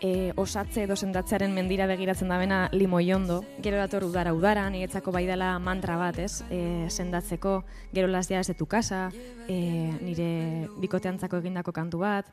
e, 0.00 0.32
osatze 0.36 0.84
edo 0.84 0.96
sendatzearen 0.96 1.52
mendira 1.54 1.86
begiratzen 1.90 2.30
dabena 2.32 2.68
limoiondo. 2.72 3.42
Gero 3.62 3.78
dator 3.78 4.04
udara 4.08 4.34
udara, 4.34 4.68
niretzako 4.70 5.12
bai 5.12 5.26
dela 5.28 5.58
mantra 5.58 5.96
bat, 6.00 6.18
ez? 6.18 6.42
E, 6.50 6.88
sendatzeko, 6.88 7.64
gero 7.92 8.08
las 8.08 8.28
llaves 8.28 8.48
de 8.48 8.54
tu 8.54 8.66
casa, 8.66 9.10
e, 9.48 9.90
nire 10.00 10.68
bikoteantzako 10.80 11.42
egindako 11.42 11.72
kantu 11.72 12.04
bat. 12.06 12.30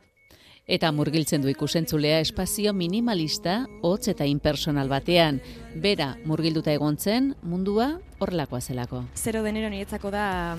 Eta 0.68 0.90
murgiltzen 0.92 1.40
du 1.40 1.48
ikusentzulea 1.48 2.18
espazio 2.20 2.74
minimalista, 2.76 3.62
hotz 3.80 4.10
eta 4.12 4.26
impersonal 4.28 4.90
batean. 4.92 5.40
Bera, 5.80 6.10
murgilduta 6.28 6.74
egontzen, 6.76 7.32
mundua 7.40 7.94
horrelakoa 8.20 8.60
zelako. 8.60 9.06
Zero 9.16 9.40
denero 9.42 9.70
niretzako 9.72 10.12
da 10.12 10.58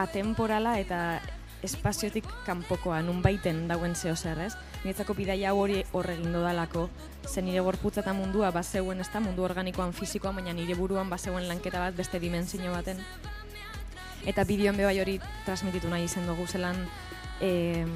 atemporala 0.00 0.78
eta 0.80 1.20
espaziotik 1.62 2.26
kanpokoa, 2.46 3.00
nun 3.02 3.20
baiten 3.22 3.66
dauen 3.68 3.94
zeo 3.94 4.16
zer, 4.16 4.38
ez? 4.46 4.54
Niretzako 4.84 5.14
bidaia 5.14 5.50
hau 5.50 5.60
hori 5.60 5.82
horregin 5.92 6.32
dodalako, 6.32 6.88
zen 7.28 7.44
nire 7.44 7.60
gorputza 7.64 8.00
eta 8.04 8.14
mundua 8.16 8.50
bazeuen 8.54 9.00
ez 9.00 9.08
da, 9.12 9.20
mundu 9.20 9.44
organikoan 9.44 9.92
fizikoan, 9.92 10.40
baina 10.40 10.54
nire 10.56 10.74
buruan 10.78 11.10
bazeuen 11.10 11.48
lanketa 11.48 11.80
bat 11.80 11.96
beste 11.96 12.20
dimensio 12.20 12.72
baten. 12.72 13.00
Eta 14.26 14.44
bideoan 14.44 14.76
bebai 14.76 14.98
hori 15.00 15.18
transmititu 15.46 15.88
nahi 15.88 16.04
izen 16.04 16.26
dugu 16.28 16.46
zelan 16.46 16.84
e, 17.40 17.86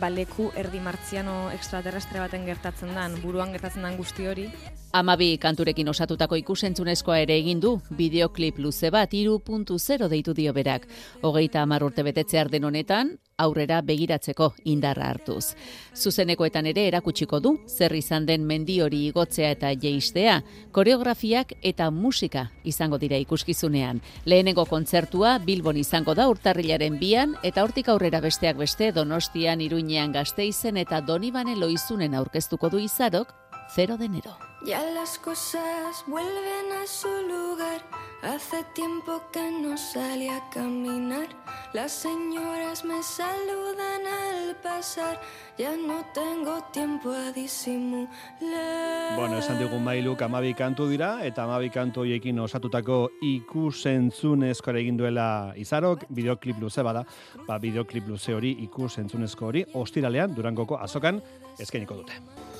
baleku 0.00 0.50
erdi 0.56 0.80
martziano 0.80 1.50
extraterrestre 1.52 2.20
baten 2.20 2.46
gertatzen 2.46 2.94
dan, 2.94 3.18
buruan 3.22 3.52
gertatzen 3.52 3.82
dan 3.82 3.96
guzti 3.96 4.26
hori. 4.26 4.46
Amabi 4.92 5.38
kanturekin 5.40 5.88
osatutako 5.88 6.36
ikusentzunezkoa 6.36 7.18
ere 7.24 7.36
egin 7.40 7.60
du, 7.60 7.78
bideoklip 7.96 8.58
luze 8.60 8.90
bat, 8.92 9.14
iru 9.16 9.38
puntu 9.40 9.78
zero 9.78 10.08
deitu 10.12 10.34
dio 10.36 10.52
berak. 10.52 10.84
Hogeita 11.22 11.62
amar 11.62 11.84
urte 11.86 12.04
betetzear 12.04 12.50
den 12.52 12.64
honetan, 12.68 13.16
aurrera 13.42 13.80
begiratzeko 13.82 14.52
indarra 14.70 15.10
hartuz. 15.10 15.54
Zuzenekoetan 15.96 16.66
ere 16.70 16.86
erakutsiko 16.88 17.40
du, 17.42 17.56
zer 17.68 17.94
izan 17.98 18.26
den 18.26 18.46
mendi 18.46 18.80
hori 18.80 19.04
igotzea 19.10 19.50
eta 19.56 19.72
jeistea, 19.74 20.40
koreografiak 20.72 21.56
eta 21.62 21.90
musika 21.90 22.46
izango 22.64 22.98
dira 23.02 23.18
ikuskizunean. 23.20 24.00
Lehenengo 24.24 24.64
kontzertua 24.70 25.36
Bilbon 25.44 25.76
izango 25.76 26.14
da 26.14 26.28
urtarrilaren 26.30 26.98
bian, 27.02 27.36
eta 27.42 27.64
hortik 27.66 27.88
aurrera 27.92 28.22
besteak 28.24 28.56
beste 28.62 28.92
Donostian, 28.92 29.60
Iruinean, 29.60 30.12
Gasteizen 30.12 30.80
eta 30.80 31.00
Donibane 31.00 31.56
loizunen 31.56 32.14
aurkeztuko 32.14 32.70
du 32.72 32.82
izarok, 32.82 33.34
0 33.74 33.96
de 33.96 34.04
enero. 34.04 34.36
Ya 34.64 34.84
las 34.84 35.18
cosas 35.18 36.04
vuelven 36.06 36.72
a 36.82 36.86
su 36.86 37.08
lugar. 37.08 37.80
Hace 38.22 38.62
tiempo 38.74 39.20
que 39.32 39.50
no 39.50 39.76
salí 39.76 40.28
a 40.28 40.40
caminar. 40.50 41.26
Las 41.72 41.90
señoras 41.92 42.84
me 42.84 43.02
saludan 43.02 44.06
al 44.06 44.56
pasar. 44.62 45.20
Ya 45.58 45.74
no 45.74 46.04
tengo 46.12 46.62
tiempo 46.70 47.10
a 47.10 47.32
disimular. 47.32 49.16
Bueno, 49.16 49.38
esan 49.38 49.58
digu 49.58 49.80
mailuk 49.80 50.22
amabi 50.22 50.54
kantu 50.54 50.86
dira, 50.88 51.24
eta 51.26 51.44
amabi 51.44 51.70
kantu 51.70 52.04
hoiekin 52.04 52.38
osatutako 52.38 53.10
ikusentzunezko 53.22 54.76
egin 54.76 55.00
duela 55.00 55.54
izarok, 55.56 56.06
bideoklip 56.08 56.60
luze 56.60 56.84
bada, 56.84 57.06
ba, 57.48 57.58
bideoklip 57.58 58.06
luze 58.06 58.34
hori 58.36 58.52
ikusentzunezko 58.68 59.46
hori, 59.46 59.66
ostiralean, 59.74 60.36
durangoko 60.36 60.78
azokan, 60.78 61.22
eskainiko 61.58 62.02
dute. 62.04 62.51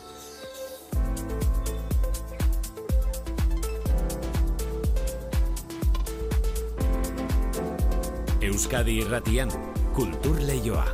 Euskadi 8.42 8.98
irratian, 8.98 9.48
kultur 9.94 10.40
leioa. 10.42 10.84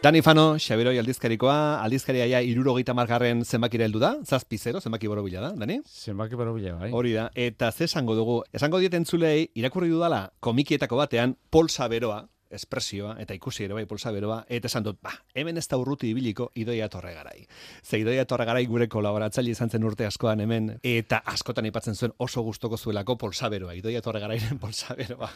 Dani 0.00 0.20
Fano, 0.24 0.58
Xabiroi 0.60 0.98
aldizkarikoa, 1.00 1.80
aldizkaria 1.84 2.24
ja 2.28 2.38
irurogeita 2.44 2.94
margarren 2.96 3.42
zenbakira 3.44 3.84
heldu 3.84 4.00
da, 4.00 4.14
zazpi 4.24 4.56
zero, 4.56 4.80
zenbaki 4.80 5.08
borobila 5.08 5.42
da, 5.42 5.50
Dani? 5.56 5.80
Zenbaki 5.84 6.36
borobila, 6.40 6.76
bai. 6.80 6.88
Hori 6.92 7.12
da, 7.16 7.26
eta 7.34 7.72
ze 7.72 7.84
esango 7.84 8.16
dugu, 8.16 8.38
esango 8.52 8.80
dieten 8.80 9.04
zulei, 9.04 9.50
irakurri 9.54 9.90
dudala, 9.92 10.22
komikietako 10.40 11.00
batean, 11.00 11.34
polsa 11.50 11.88
beroa, 11.88 12.22
espresioa, 12.50 13.14
eta 13.22 13.34
ikusi 13.36 13.64
ere 13.64 13.76
bai 13.76 13.86
polsa 13.86 14.12
beroa, 14.14 14.40
eta 14.48 14.68
esan 14.70 14.86
dut, 14.86 14.98
ba, 15.02 15.12
hemen 15.34 15.58
ez 15.60 15.66
da 15.70 15.78
urruti 15.80 16.10
ibiliko 16.10 16.50
idoia 16.58 16.88
torre 16.92 17.14
garai. 17.14 17.46
Ze 17.82 18.00
idoia 18.02 18.26
torre 18.26 18.46
garai 18.48 18.66
gure 18.66 18.88
kolaboratzaile 18.88 19.54
izan 19.54 19.70
zen 19.70 19.86
urte 19.86 20.06
askoan 20.06 20.40
hemen, 20.40 20.72
eta 20.82 21.22
askotan 21.34 21.68
aipatzen 21.70 21.94
zuen 21.94 22.14
oso 22.18 22.42
gustoko 22.42 22.76
zuelako 22.76 23.16
polsa 23.16 23.48
beroa, 23.48 23.74
idoia 23.78 24.02
torre 24.02 24.20
garairen 24.20 24.58
polsa 24.64 24.96
beroa. 24.98 25.30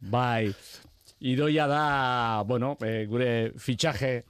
Bai, 0.00 0.52
idoia 1.20 1.66
da, 1.70 1.84
bueno, 2.46 2.76
e, 2.84 3.04
gure 3.10 3.28
fitxaje 3.58 4.24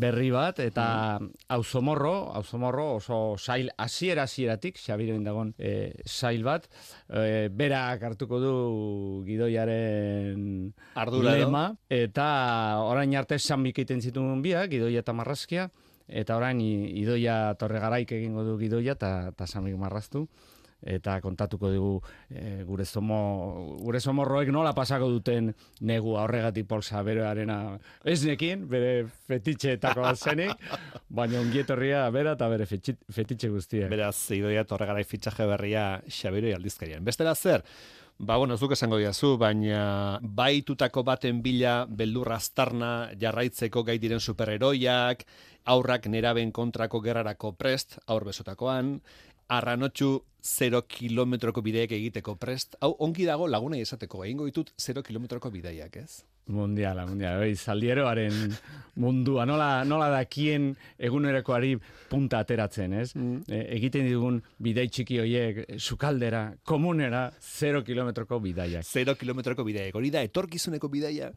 berri 0.00 0.30
bat, 0.30 0.60
eta 0.60 1.18
auzomorro, 1.56 2.32
auzomorro 2.38 2.86
oso 2.96 3.18
sail 3.38 3.70
hasiera 3.76 4.24
hasieratik 4.26 4.78
Xabiren 4.80 5.24
dagon 5.24 5.54
e, 5.58 6.02
sail 6.04 6.44
bat, 6.44 6.68
e, 7.08 7.48
berak 7.52 8.02
hartuko 8.02 8.40
du 8.42 8.54
gidoiaren 9.26 10.72
Ardura 10.94 11.36
lema, 11.38 11.66
eta 11.88 12.28
orain 12.84 13.16
arte 13.16 13.40
esan 13.40 13.64
bikiten 13.66 14.02
zituen 14.02 14.42
biak, 14.42 14.70
gidoia 14.70 15.04
eta 15.04 15.16
marrazkia, 15.16 15.70
eta 16.08 16.36
orain 16.36 16.60
idoia 16.60 17.54
torregaraik 17.58 18.12
egingo 18.18 18.44
du 18.46 18.58
gidoia 18.60 18.94
eta, 18.94 19.32
eta 19.32 19.46
samik 19.46 19.76
marraztu. 19.80 20.26
Eta 20.82 21.20
kontatuko 21.24 21.70
digu 21.72 21.92
e, 22.30 22.62
gure 22.68 22.84
zomo 22.84 23.76
gure 23.80 24.00
somorroek 24.00 24.50
nola 24.52 24.74
pasako 24.76 25.08
duten 25.10 25.52
negua 25.80 26.24
horregatik 26.26 26.68
Paul 26.68 26.82
Saberoarena 26.82 27.78
ez 28.04 28.22
nekin 28.26 28.66
bere 28.68 29.06
fetitxeetako 29.28 30.04
bat 30.04 30.18
zenik 30.20 30.66
baina 31.08 31.40
ongietorria 31.40 32.04
bera 32.10 32.36
eta 32.36 32.48
bere 32.52 32.66
fetitxe 32.66 33.48
guztiak. 33.48 33.90
Beraz, 33.90 34.16
idoia 34.36 34.64
torregarai 34.64 35.04
fitxaje 35.04 35.46
berria 35.48 35.86
Xabiroi 36.08 36.52
aldizkarian. 36.56 37.04
Bestela 37.04 37.34
zer, 37.34 37.64
Ba, 38.18 38.38
bueno, 38.40 38.54
ez 38.54 38.62
duk 38.62 38.72
esango 38.72 38.96
diazu, 38.96 39.34
baina 39.36 40.16
baitutako 40.22 41.02
baten 41.04 41.42
bila 41.44 41.82
beldur 41.84 42.30
aztarna 42.32 43.10
jarraitzeko 43.20 43.82
gai 43.84 43.98
diren 44.00 44.22
superheroiak, 44.24 45.26
aurrak 45.68 46.08
neraben 46.08 46.48
kontrako 46.48 47.02
gerrarako 47.04 47.52
prest, 47.60 47.98
aur 48.08 48.24
besotakoan, 48.24 48.94
arranotxu 49.48 50.20
0 50.46 50.82
kilometroko 50.86 51.62
bideak 51.62 51.92
egiteko 51.96 52.36
prest. 52.38 52.76
Hau, 52.80 52.94
ongi 53.02 53.26
dago 53.26 53.48
lagunei 53.50 53.82
esateko, 53.82 54.22
egingo 54.24 54.46
ditut 54.46 54.72
0 54.78 55.02
kilometroko 55.06 55.50
bideiak, 55.50 55.96
ez? 56.02 56.22
Mundiala, 56.54 57.02
mundiala. 57.08 57.40
Bai, 57.42 57.56
zaldieroaren 57.58 58.34
mundua, 59.02 59.42
nola, 59.50 59.82
nola 59.82 60.06
dakien 60.12 60.68
egunerokoari 61.08 61.72
punta 62.10 62.38
ateratzen, 62.44 62.94
ez? 63.00 63.08
Mm. 63.18 63.40
E, 63.50 63.62
egiten 63.80 64.06
digun 64.06 64.38
bidai 64.62 64.86
txiki 64.86 65.18
hoiek, 65.24 65.62
sukaldera, 65.82 66.44
komunera, 66.62 67.26
0 67.42 67.82
kilometroko 67.86 68.38
bidaiak. 68.44 68.86
0 68.86 69.16
kilometroko 69.18 69.66
bidaiak. 69.66 69.98
Hori 69.98 70.14
da, 70.14 70.22
etorkizuneko 70.30 70.92
bidaia, 70.92 71.32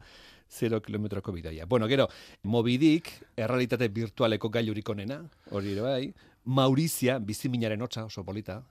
0 0.60 0.80
kilometroko 0.86 1.34
bidaia. 1.34 1.66
Bueno, 1.66 1.90
gero, 1.90 2.06
mobidik, 2.46 3.10
errealitate 3.34 3.90
virtualeko 3.90 4.50
gailurik 4.54 4.94
onena, 4.94 5.24
hori 5.50 5.74
ere 5.74 5.86
bai, 5.88 6.29
Maurizia, 6.44 7.18
biziminaren 7.18 7.82
hotza, 7.82 8.04
oso 8.04 8.24
polita, 8.24 8.62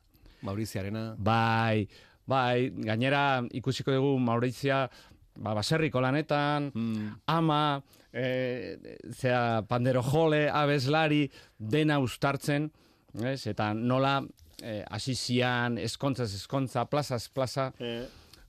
Mauriziarena. 0.42 1.16
Bai, 1.18 1.88
bai, 2.28 2.70
gainera 2.72 3.44
ikusiko 3.52 3.92
dugu 3.92 4.18
Maurizia 4.24 4.86
ba, 5.36 5.54
baserriko 5.54 6.02
lanetan, 6.02 6.70
ama, 7.28 7.82
e, 8.12 8.78
zera, 9.12 9.62
pandero 9.68 10.04
jole, 10.04 10.48
abeslari, 10.50 11.26
dena 11.58 12.00
ustartzen, 12.04 12.70
ez? 13.24 13.42
eta 13.48 13.72
nola 13.74 14.20
e, 14.62 14.82
asizian, 14.90 15.78
eskontzaz 15.82 16.34
eskontza, 16.36 16.86
plazaz 16.92 17.28
plaza, 17.30 17.72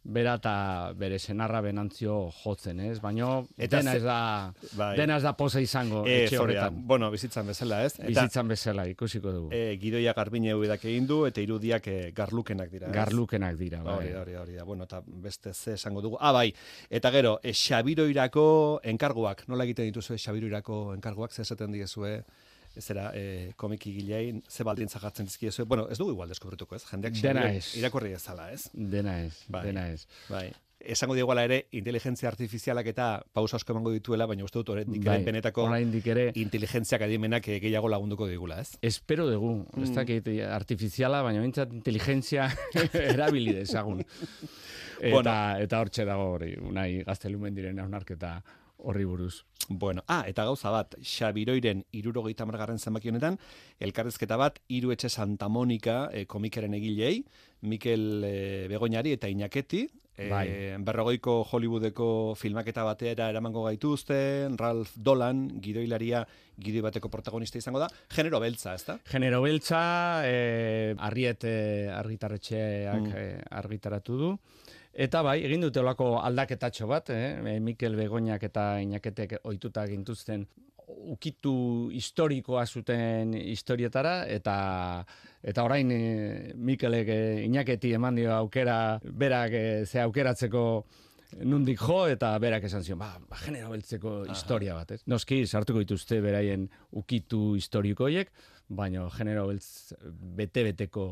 bera 0.03 0.35
eta 0.39 0.93
bere 0.97 1.19
senarra 1.19 1.61
benantzio 1.61 2.31
jotzen, 2.43 2.81
ez? 2.81 3.01
Baina 3.01 3.43
Eta 3.59 3.77
dena 3.79 3.95
ez 3.97 4.03
da, 4.03 4.53
Bai. 4.79 4.97
dena 4.97 5.17
ez 5.19 5.23
da 5.23 5.35
poza 5.37 5.61
izango 5.61 6.07
Eh, 6.07 6.25
etxe 6.25 6.39
horretan. 6.39 6.87
Bueno, 6.87 7.11
bizitzan 7.11 7.47
bezala, 7.47 7.85
ez? 7.85 7.99
Bizitzan 8.01 8.49
bezala 8.49 8.87
ikusiko 8.89 9.33
dugu. 9.33 9.49
E, 9.53 9.77
gidoia 9.81 10.13
garbine 10.17 10.51
edak 10.51 10.85
egin 10.85 11.07
du, 11.07 11.27
eta 11.27 11.41
irudiak 11.41 11.87
e, 11.87 12.13
garlukenak 12.17 12.71
dira. 12.71 12.89
ez? 12.89 12.95
Garlukenak 12.95 13.57
dira, 13.57 13.83
bai. 13.83 13.97
Hori 13.99 14.13
hori 14.15 14.35
hori 14.35 14.55
da. 14.55 14.65
Bueno, 14.65 14.85
eta 14.85 15.03
beste 15.07 15.53
ze 15.55 15.75
esango 15.75 16.01
dugu. 16.01 16.17
Ah, 16.21 16.33
bai, 16.33 16.55
eta 16.89 17.11
gero, 17.11 17.39
e, 17.43 17.53
Xabiroirako 17.53 18.81
enkarguak. 18.83 19.47
Nola 19.49 19.65
egiten 19.65 19.85
dituzue 19.85 20.17
Xabiroirako 20.19 20.95
enkarguak, 20.95 21.33
ze 21.33 21.43
esaten 21.43 21.73
diezue, 21.73 22.25
zera, 22.79 23.11
e, 23.15 23.53
komiki 23.57 23.93
gilein, 23.93 24.43
ze 24.49 24.63
baldintza 24.65 25.01
jartzen 25.01 25.27
dizkiezue. 25.27 25.65
Bueno, 25.67 25.89
ez 25.91 25.99
dugu 25.99 26.13
igual 26.13 26.29
deskubrituko, 26.29 26.77
ez? 26.77 26.85
Jendeak 26.87 27.15
Dena 27.21 27.51
ez. 27.53 27.75
irakurri 27.77 28.13
ezala, 28.13 28.53
ez? 28.53 28.69
Dena 28.73 29.23
ez, 29.25 29.45
Bai. 29.49 29.67
dena 29.67 29.89
ez. 29.91 30.07
Bai. 30.29 30.51
Esango 30.81 31.13
diegoala 31.15 31.43
ere, 31.45 31.67
inteligentzia 31.77 32.29
artifizialak 32.31 32.87
eta 32.87 33.23
pausa 33.35 33.59
asko 33.59 33.75
emango 33.75 33.91
dituela, 33.93 34.25
baina 34.25 34.45
uste 34.47 34.59
dut 34.63 34.71
oraindik 34.73 35.03
ere 35.03 35.11
Bai, 35.11 35.25
benetako 35.27 35.67
ere 35.75 36.31
inteligentzia 36.41 36.97
adimenak 37.05 37.47
eh, 37.49 37.59
gehiago 37.61 37.89
lagunduko 37.93 38.27
digula, 38.27 38.61
ez? 38.63 38.71
Espero 38.81 39.27
dugu, 39.29 39.67
ez 39.77 39.91
Mm. 39.91 39.95
dakit 39.95 40.29
artifiziala, 40.49 41.21
baina 41.23 41.43
bintzat 41.43 41.73
inteligentzia 41.75 42.49
erabili 42.95 43.53
dezagun. 43.53 44.01
Eta, 44.01 45.11
Bueno. 45.13 45.35
eta 45.59 45.81
hortxe 45.81 46.05
dago 46.05 46.31
hori, 46.35 46.55
unai 46.61 47.03
gaztelumen 47.05 47.55
diren 47.55 47.79
haunarketa 47.79 48.43
horri 48.85 49.05
buruz. 49.05 49.45
Bueno, 49.69 50.03
ah, 50.09 50.25
eta 50.27 50.43
gauza 50.45 50.71
bat, 50.75 50.97
Xabiroiren 50.99 51.85
irurogeita 51.95 52.45
margarren 52.49 52.79
zenbaki 52.79 53.09
honetan, 53.13 53.37
elkarrezketa 53.79 54.37
bat, 54.37 54.59
hiru 54.69 54.91
etxe 54.91 55.09
Santa 55.09 55.47
Monica 55.49 56.09
e, 56.13 56.25
komikeren 56.27 56.75
egilei, 56.75 57.25
Mikel 57.63 58.25
e, 58.25 58.67
Begoñari 58.73 59.13
eta 59.15 59.29
Iñaketi, 59.31 59.85
e, 60.17 60.29
Bai. 60.29 60.49
berrogeiko 60.83 61.45
Hollywoodeko 61.53 62.35
filmaketa 62.37 62.83
batera 62.83 63.29
eramango 63.31 63.63
gaituzte, 63.69 64.49
Ralph 64.59 64.97
Dolan, 64.97 65.61
gidoilaria, 65.63 66.25
gidoi 66.59 66.83
bateko 66.89 67.09
protagonista 67.09 67.59
izango 67.63 67.79
da, 67.79 67.87
genero 68.11 68.41
beltza, 68.41 68.75
ezta? 68.75 68.99
Genero 69.09 69.41
beltza, 69.43 70.23
eh, 70.27 70.97
arriet 70.99 71.45
eh, 71.45 71.93
argitarretxeak 71.95 73.01
Mm. 73.07 73.13
eh, 73.15 73.41
argitaratu 73.51 74.19
du. 74.19 74.39
Eta 74.93 75.23
bai, 75.23 75.39
egin 75.47 75.63
dute 75.63 75.81
olako 75.81 76.17
aldaketatxo 76.19 76.89
bat, 76.91 77.13
eh? 77.15 77.39
eh, 77.39 77.61
Mikel 77.63 77.95
Begoñak 77.97 78.43
eta 78.49 78.81
Inaketek 78.83 79.39
ohituta 79.45 79.87
gintuzten 79.87 80.47
ukitu 80.91 81.91
historikoa 81.95 82.65
zuten 82.67 83.35
historietara 83.39 84.25
eta 84.29 84.57
eta 85.43 85.65
orain 85.65 85.91
e, 85.95 86.01
Mikelek 86.57 87.09
e, 87.09 87.21
Inaketi 87.47 87.95
eman 87.97 88.19
dio 88.19 88.33
aukera 88.35 88.99
berak 89.05 89.55
e, 89.55 89.63
ze 89.87 90.03
aukeratzeko 90.03 90.65
nundik 91.47 91.79
jo 91.79 92.01
eta 92.11 92.33
berak 92.43 92.65
esan 92.67 92.83
zion, 92.83 92.99
ba, 92.99 93.13
ba 93.31 93.39
genero 93.45 93.71
beltzeko 93.71 94.25
historia 94.33 94.75
bat, 94.75 94.97
ez? 94.97 95.03
Noski 95.07 95.45
sartuko 95.47 95.79
dituzte 95.85 96.21
beraien 96.21 96.67
ukitu 96.99 97.55
historikoiek, 97.55 98.33
baina 98.71 99.09
genero 99.11 99.49
beltz 99.51 99.93
bete-beteko 100.39 101.05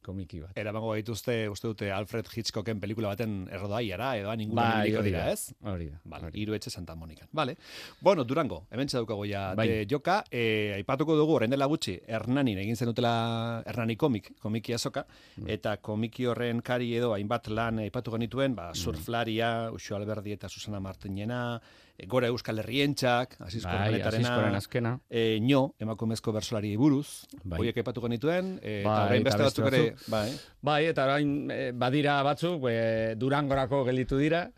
komiki 0.00 0.38
bat. 0.40 0.54
Eramango 0.56 0.94
gaituzte, 0.94 1.34
uste 1.52 1.68
dute 1.68 1.90
Alfred 1.92 2.26
Hitchcocken 2.32 2.78
pelikula 2.80 3.10
baten 3.12 3.42
errodaiara, 3.52 4.14
edo 4.16 4.30
han 4.32 4.40
inguruan 4.40 4.70
Bai, 4.70 4.86
ibiliko 4.88 5.00
hori 5.02 5.10
dira, 5.12 5.24
ez? 5.32 5.52
Hori 5.72 5.88
da. 5.90 5.98
Vale, 6.14 6.30
hiru 6.40 6.56
etxe 6.56 6.72
Santa 6.72 6.94
Monica. 6.96 7.26
Vale. 7.36 7.56
Bueno, 8.00 8.24
Durango, 8.24 8.62
hemen 8.72 8.88
daukago 8.90 9.26
ja 9.28 9.42
Bai. 9.54 9.66
de 9.68 9.86
joka, 9.86 10.24
eh, 10.30 10.72
aipatuko 10.78 11.16
dugu 11.18 11.34
orain 11.36 11.50
dela 11.52 11.66
gutxi 11.68 11.98
Hernanin 12.08 12.58
egin 12.64 12.76
zenutela 12.80 13.62
Hernani 13.66 13.96
komik, 13.96 14.32
komiki 14.40 14.72
azoka 14.74 15.04
Mm. 15.36 15.48
eta 15.48 15.76
komiki 15.76 16.24
horren 16.26 16.62
kari 16.62 16.94
edo 16.96 17.12
hainbat 17.12 17.48
lan 17.48 17.78
aipatu 17.84 18.10
genituen, 18.16 18.54
ba 18.54 18.72
surflaria, 18.74 19.70
Uxo 19.72 19.96
Alberdi 19.96 20.32
eta 20.32 20.48
Susana 20.48 20.80
Martinena, 20.80 21.60
Gora 22.08 22.28
Euskal 22.28 22.58
Herrientzak, 22.58 23.36
Asisko 23.40 23.68
Bai, 23.68 24.00
Asiskoren 24.00 24.54
azkena. 24.54 25.00
eh, 25.10 25.38
Nio, 25.40 25.74
emakumezko 25.78 26.32
bersolari 26.32 26.76
buruz, 26.76 27.26
Bai. 27.44 27.58
horiek 27.58 27.76
aipatu 27.76 28.00
genituen, 28.00 28.58
eh, 28.62 28.80
eta 28.80 28.90
Bai, 28.90 29.06
orain 29.06 29.20
eta 29.20 29.30
beste 29.30 29.42
beste 29.42 29.62
batzuk 29.62 29.72
ere, 29.72 29.94
bai. 30.08 30.30
Bai, 30.62 30.84
eta 30.86 31.04
orain 31.04 31.52
badira 31.74 32.22
batzuk, 32.22 32.68
e, 32.70 33.14
Durangorako 33.16 33.84
gelditu 33.84 34.18
dira, 34.18 34.50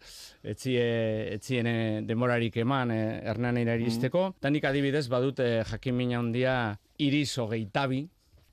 etzie, 0.43 1.35
etzien 1.35 2.07
demorarik 2.07 2.57
eman 2.57 2.91
e, 2.91 3.01
Hernanera 3.25 3.77
iristeko. 3.77 4.35
Mm. 4.43 4.53
nik 4.53 4.65
adibidez 4.65 5.09
badut 5.09 5.41
e, 5.41 5.63
jakin 5.65 5.95
mina 5.97 6.19
handia 6.19 6.79
iriz 6.99 7.39
hogeitabi, 7.39 8.09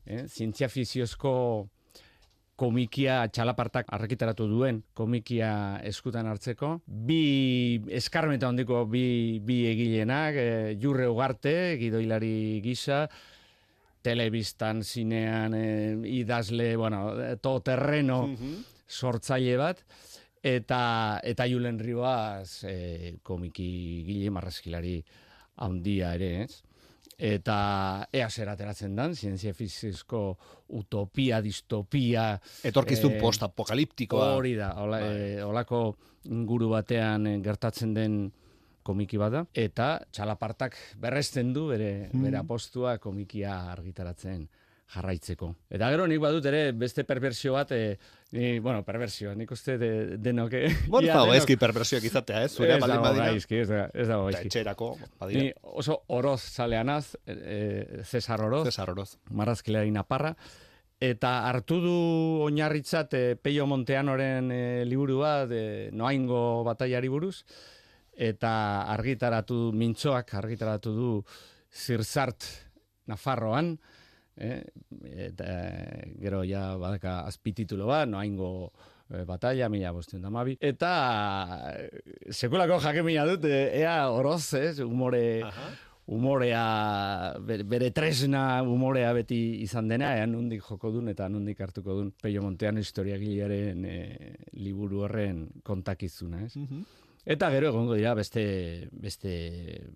eh, 0.06 0.26
zientzia 0.28 0.70
fiziozko 0.70 1.70
komikia 2.60 3.22
txalapartak 3.32 3.88
arrekitaratu 3.96 4.48
duen 4.50 4.82
komikia 4.98 5.52
eskutan 5.88 6.28
hartzeko. 6.28 6.76
Bi 6.86 7.80
eskarmeta 8.00 8.50
handiko 8.52 8.84
bi, 8.92 9.40
bi 9.46 9.62
egileenak, 9.72 10.40
e, 10.40 10.48
jurre 10.82 11.08
ugarte, 11.08 11.54
gidoilari 11.80 12.60
gisa, 12.66 13.06
telebistan, 14.04 14.84
zinean, 14.84 15.56
e, 15.56 15.66
idazle, 16.20 16.74
bueno, 16.80 17.04
to 17.44 17.58
terreno 17.64 18.22
sortzaile 18.90 19.58
bat, 19.60 19.84
eta 20.44 20.82
eta 21.24 21.48
Julen 21.48 21.80
Ribas 21.80 22.64
e, 22.68 23.20
komiki 23.24 23.70
gile 24.08 24.32
marrazkilari 24.36 24.98
handia 25.64 26.14
ere, 26.16 26.34
ez? 26.44 26.64
Eta 27.20 28.08
ea 28.16 28.30
zer 28.32 28.48
ateratzen 28.48 28.94
dan, 28.96 29.12
zientzia 29.16 29.52
fizizko 29.54 30.38
utopia, 30.80 31.42
distopia... 31.44 32.40
Etorkizun 32.64 33.18
eh, 33.18 33.20
postapokaliptikoa. 33.20 34.30
Hori 34.38 34.54
da, 34.56 34.70
hola, 34.80 35.02
Bai. 35.04 35.18
eh, 35.36 35.42
holako 35.44 35.82
inguru 36.32 36.70
batean 36.72 37.28
eh, 37.28 37.40
gertatzen 37.44 37.94
den 37.94 38.16
komiki 38.88 39.20
bada 39.20 39.44
eta 39.54 40.00
txalapartak 40.16 40.78
berresten 40.98 41.52
du 41.54 41.68
bere 41.68 42.10
Mm. 42.14 42.24
bere 42.24 42.38
apostua 42.40 42.98
komikia 42.98 43.72
argitaratzen 43.74 44.48
jarraitzeko. 44.90 45.52
Eta 45.70 45.90
gero 45.94 46.08
nik 46.10 46.20
badut 46.24 46.46
ere 46.50 46.72
beste 46.74 47.04
perversio 47.06 47.54
bat, 47.54 47.72
e, 47.72 47.98
ni, 48.34 48.58
bueno, 48.60 48.82
perversio, 48.86 49.36
nik 49.38 49.52
uste 49.54 49.78
de, 49.78 49.90
denok... 50.18 50.54
eh, 50.58 50.70
ia 50.70 50.72
ez 50.72 50.90
dago 50.90 51.26
denok- 51.28 51.36
ezki 51.38 51.58
perversioak 51.62 52.04
izatea, 52.10 52.44
ez? 52.48 52.54
Zurea 52.56 52.78
Ez 52.78 52.82
baldin 52.82 53.02
badira. 53.04 53.28
gaizki, 53.32 53.60
ez, 53.62 53.68
da, 53.70 53.84
ez 53.94 54.08
gaizki. 54.10 54.48
etxerako, 54.50 54.88
badira. 55.20 55.44
Ni 55.44 55.52
oso 55.62 56.00
oroz 56.08 56.40
zaleanaz, 56.42 57.16
e, 57.28 58.02
Cesar 58.10 58.42
Oroz, 58.42 58.64
Cesar 58.66 58.90
Oroz. 58.90 59.18
marrazkilari 59.30 59.92
naparra, 59.94 60.34
eta 61.00 61.36
hartu 61.48 61.78
du 61.86 61.94
oinarritzat 62.48 63.14
e, 63.14 63.36
Peio 63.38 63.68
Monteanoren 63.70 64.50
e, 64.52 64.62
liburu 64.90 65.20
bat, 65.22 65.52
e, 65.54 65.92
noaingo 65.94 66.64
bataiari 66.66 67.08
buruz, 67.14 67.44
eta 68.18 68.82
argitaratu, 68.92 69.70
mintzoak 69.72 70.34
argitaratu 70.42 70.92
du 70.98 71.12
Zirzart 71.72 72.44
Nafarroan, 73.08 73.78
eh? 74.40 74.64
eta 75.28 75.50
gero 76.20 76.44
ja 76.48 76.78
badaka 76.80 77.22
azpititulo 77.28 77.88
bat, 77.90 78.08
noaingo 78.10 78.72
e, 79.10 79.24
batalla, 79.28 79.70
mila 79.70 79.92
bosteun 79.96 80.24
damabi, 80.24 80.56
eta 80.62 80.94
eh, 81.74 82.32
sekulako 82.32 82.80
jakemina 82.84 83.26
dut, 83.30 83.46
e, 83.46 83.62
ea 83.82 84.00
oroz, 84.14 84.54
ez, 84.60 84.80
umore, 84.86 85.42
umorea, 86.10 86.64
bere, 87.46 87.66
bere 87.70 87.92
tresna 87.96 88.64
umorea 88.66 89.12
beti 89.18 89.40
izan 89.66 89.92
dena, 89.92 90.16
ea 90.18 90.30
nundik 90.30 90.64
joko 90.66 90.94
dun 90.96 91.12
eta 91.12 91.30
nundik 91.30 91.60
hartuko 91.62 92.00
dun 92.00 92.14
Peio 92.22 92.42
Montean 92.46 92.82
historiagilearen 92.82 93.86
e, 93.86 94.00
liburu 94.58 95.06
horren 95.06 95.46
kontakizuna, 95.64 96.48
ez? 96.48 96.56
Eta 97.30 97.52
gero 97.54 97.68
egongo 97.70 97.94
dira 97.94 98.16
beste 98.18 98.44
beste 99.04 99.32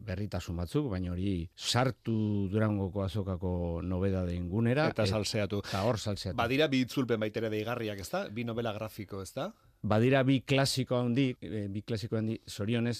berritasun 0.06 0.60
batzuk, 0.62 0.92
baina 0.92 1.16
hori 1.16 1.32
sartu 1.58 2.14
Durangoko 2.52 3.02
azokako 3.02 3.82
nobeda 3.82 4.22
den 4.28 4.46
gunera. 4.52 4.86
Eta 4.94 5.08
salseatu. 5.10 5.64
Eta 5.66 5.82
hor 5.88 5.98
salseatu. 5.98 6.38
Badira 6.38 6.68
bi 6.70 6.84
itzulpen 6.86 7.24
baitere 7.24 7.50
deigarriak, 7.50 8.04
ezta? 8.06 8.28
Bi 8.30 8.46
novela 8.46 8.76
grafiko, 8.78 9.24
ezta? 9.26 9.48
Badira 9.82 10.22
bi 10.28 10.44
klasiko 10.46 11.00
handi, 11.00 11.32
eh, 11.42 11.66
bi 11.74 11.82
klasiko 11.82 12.22
handi 12.22 12.38
sorionez, 12.46 13.00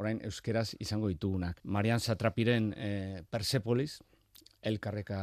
orain 0.00 0.22
euskeraz 0.24 0.70
izango 0.80 1.12
ditugunak. 1.12 1.60
Marian 1.64 2.00
Satrapiren 2.00 2.72
eh, 2.78 3.22
Persepolis, 3.28 3.98
elkarreka 4.64 5.18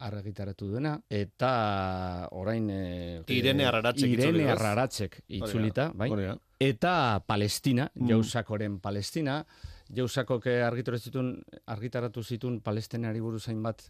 argitaratu 0.00 0.70
duena, 0.72 0.94
eta 1.10 2.28
orain... 2.32 2.70
Eh, 2.72 3.22
Irene 3.36 3.66
Arraratzek 3.68 4.14
Irene? 4.14 4.46
Arraratzek 4.50 5.20
itzulita, 5.28 5.90
bai? 5.94 6.08
Hori 6.10 6.30
da. 6.30 6.38
Eta 6.60 6.94
Palestina, 7.26 7.90
Mm. 7.94 8.08
Jausakoren 8.08 8.80
Palestina, 8.80 9.44
Jausakok 9.90 10.46
eh, 10.46 10.62
argitaratu 10.62 11.22
argitaratu 11.66 12.22
zituen 12.22 12.60
Palestinari 12.60 13.20
buruz 13.20 13.48
hainbat 13.48 13.82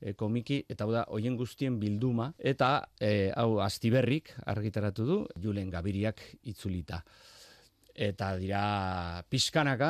e, 0.00 0.12
komiki, 0.12 0.64
eta 0.68 0.84
hau 0.84 0.92
da, 0.92 1.04
hoien 1.08 1.36
guztien 1.36 1.78
bilduma, 1.80 2.32
eta 2.38 2.88
e, 3.00 3.30
hau 3.34 3.60
Astiberrik 3.64 4.34
argitaratu 4.44 5.06
du, 5.08 5.16
Julen 5.40 5.70
Gabiriak 5.72 6.20
itzulita. 6.44 7.02
Eta 7.96 8.34
dira 8.36 9.24
pixkanaka, 9.32 9.88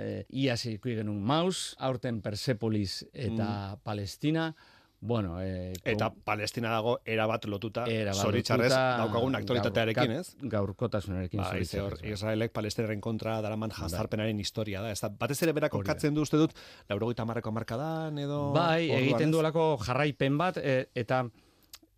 e, 0.00 0.12
iaz 0.40 0.62
ikusi 0.70 0.94
genuen 0.96 1.20
Maus, 1.20 1.74
aurten 1.76 2.22
Persepolis 2.24 3.02
eta 3.12 3.76
Palestina, 3.84 4.54
bueno... 5.00 5.34
E, 5.44 5.74
Eta 5.84 6.08
Palestina 6.24 6.70
dago 6.72 6.94
erabat 7.04 7.44
lotuta, 7.44 7.84
lotuta, 7.84 8.56
daukagun 9.02 9.36
aktualitatearekin, 9.36 10.14
gaur- 10.14 10.24
ez? 10.24 10.48
Gaurkotasunarekin 10.56 11.42
Ba, 11.44 11.50
hor, 11.84 11.98
bai. 12.00 12.14
Israelek 12.16 12.56
palestinaren 12.56 13.04
kontra 13.04 13.42
daraman 13.44 13.76
jazarpenaren 13.76 14.40
historia 14.40 14.80
da. 14.80 14.90
Ez 14.96 15.02
da, 15.04 15.12
batez 15.20 15.36
ere 15.44 15.52
berak 15.52 15.76
kokatzen 15.76 16.16
du 16.16 16.24
uste 16.24 16.40
dut, 16.40 16.56
laurogeita 16.88 17.28
marreko 17.28 17.52
markadan 17.52 18.18
edo... 18.24 18.54
Bai, 18.56 18.88
egiten 19.02 19.30
duelako 19.36 19.74
jarraipen 19.84 20.40
bat, 20.40 20.56
e, 20.64 20.86
eta 20.96 21.26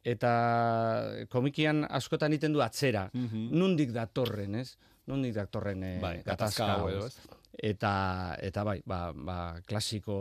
eta 0.02 0.34
komikian 1.28 1.84
askotan 1.88 2.32
egiten 2.32 2.54
du 2.56 2.62
atzera. 2.64 3.10
Nundik 3.14 3.94
datorren, 3.94 4.54
ez? 4.64 4.72
Nundik 5.10 5.34
datorren 5.34 5.82
e, 5.84 5.92
Mhm. 5.96 6.00
Bai, 6.02 6.16
gatazka 6.24 6.74
hau 6.78 6.88
edo, 6.88 7.06
ez? 7.06 7.18
Eta, 7.60 8.36
eta 8.40 8.62
bai, 8.64 8.78
ba, 8.86 9.10
ba, 9.12 9.38
klasiko 9.66 10.16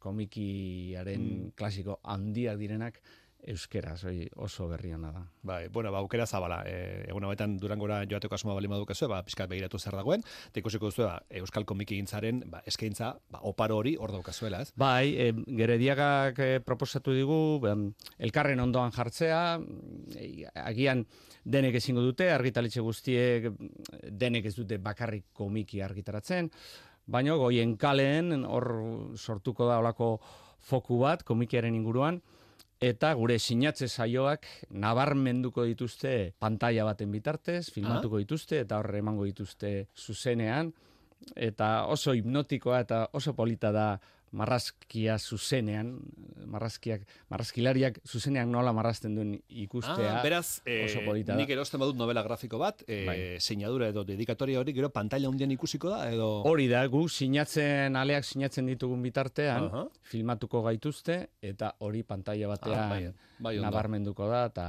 komikiaren 0.00 1.20
Mm. 1.20 1.50
klasiko 1.58 1.98
handiak 2.04 2.56
direnak 2.58 3.00
euskeraz, 3.42 4.04
hori 4.06 4.28
oso 4.38 4.68
berri 4.70 4.92
ona 4.94 5.10
da. 5.10 5.20
Bai, 5.42 5.66
bueno, 5.66 5.90
ba, 5.90 5.98
aukera 5.98 6.26
zabala. 6.26 6.60
E, 6.64 7.02
egun 7.10 7.24
hauetan 7.26 7.56
Durangora 7.58 8.04
joateko 8.06 8.36
asmoa 8.36 8.54
bali 8.54 8.68
madukezue, 8.70 9.08
ba, 9.10 9.24
pizkat 9.26 9.50
begiratu 9.50 9.80
zer 9.82 9.96
dagoen, 9.98 10.22
eta 10.46 10.60
ikusiko 10.62 10.86
duzu, 10.92 11.02
ba, 11.08 11.16
Euskal 11.28 11.64
Komiki 11.66 11.96
gintzaren, 11.98 12.44
ba, 12.46 12.62
eskaintza, 12.64 13.16
ba, 13.34 13.40
oparo 13.42 13.78
hori 13.82 13.96
hor 13.98 14.12
daukazuela, 14.14 14.62
ez? 14.62 14.70
Bai, 14.78 15.16
e, 15.18 15.32
gerediagak 15.58 16.38
e, 16.38 16.60
proposatu 16.60 17.12
digu, 17.12 17.58
em, 17.66 17.88
elkarren 18.18 18.60
ondoan 18.62 18.92
jartzea, 18.94 19.58
e, 20.14 20.46
agian 20.54 21.04
denek 21.44 21.76
ezingo 21.80 22.02
dute, 22.04 22.30
argitaletxe 22.32 22.80
guztiek 22.80 23.48
denek 24.08 24.46
ez 24.46 24.54
dute 24.56 24.78
bakarrik 24.78 25.30
komiki 25.34 25.82
argitaratzen, 25.82 26.50
baina 27.06 27.34
goien 27.36 27.76
kalen 27.76 28.44
hor 28.46 28.68
sortuko 29.16 29.66
da 29.66 29.80
olako 29.82 30.14
foku 30.62 31.00
bat 31.02 31.24
komikiaren 31.26 31.74
inguruan, 31.74 32.20
eta 32.82 33.12
gure 33.14 33.38
sinatze 33.38 33.86
saioak 33.88 34.46
nabarmenduko 34.70 35.64
dituzte 35.66 36.32
pantalla 36.42 36.84
baten 36.88 37.12
bitartez, 37.14 37.70
filmatuko 37.70 38.18
dituzte 38.18 38.62
eta 38.64 38.80
hor 38.80 38.90
emango 38.98 39.26
dituzte 39.28 39.86
zuzenean 39.94 40.72
eta 41.36 41.86
oso 41.86 42.14
hipnotikoa 42.18 42.80
eta 42.82 43.04
oso 43.14 43.34
polita 43.38 43.70
da 43.70 43.86
marrazkia 44.32 45.18
zuzenean, 45.20 45.92
marrazkiak, 46.48 47.04
marrazkilariak 47.32 47.98
zuzenean 48.08 48.50
nola 48.52 48.72
marrazten 48.72 49.14
duen 49.16 49.34
ikustea. 49.48 50.18
Ah, 50.18 50.22
beraz, 50.24 50.62
eh, 50.64 50.86
oso 50.86 51.02
polita 51.04 51.36
nik 51.36 51.50
erosten 51.52 51.80
badut 51.80 51.98
novela 52.00 52.22
grafiko 52.24 52.58
bat, 52.58 52.82
eh, 52.86 53.04
Bai. 53.06 53.18
seinadura 53.40 53.88
edo 53.92 54.04
dedikatoria 54.08 54.60
hori, 54.60 54.72
gero 54.72 54.90
pantalla 54.90 55.28
hundian 55.28 55.50
ikusiko 55.52 55.90
da, 55.92 56.06
edo... 56.10 56.30
Hori 56.48 56.68
da, 56.68 56.84
gu 56.88 57.04
sinatzen, 57.08 57.96
aleak 57.96 58.24
sinatzen 58.24 58.66
ditugun 58.72 59.02
bitartean, 59.04 59.68
Aha. 59.68 59.84
filmatuko 60.12 60.62
gaituzte, 60.62 61.18
eta 61.42 61.74
hori 61.80 62.02
pantalla 62.02 62.48
batean 62.48 62.80
Ah, 62.82 62.88
bai, 62.88 63.12
bai, 63.38 63.58
nabarmenduko 63.60 64.26
da, 64.30 64.46
eta, 64.48 64.66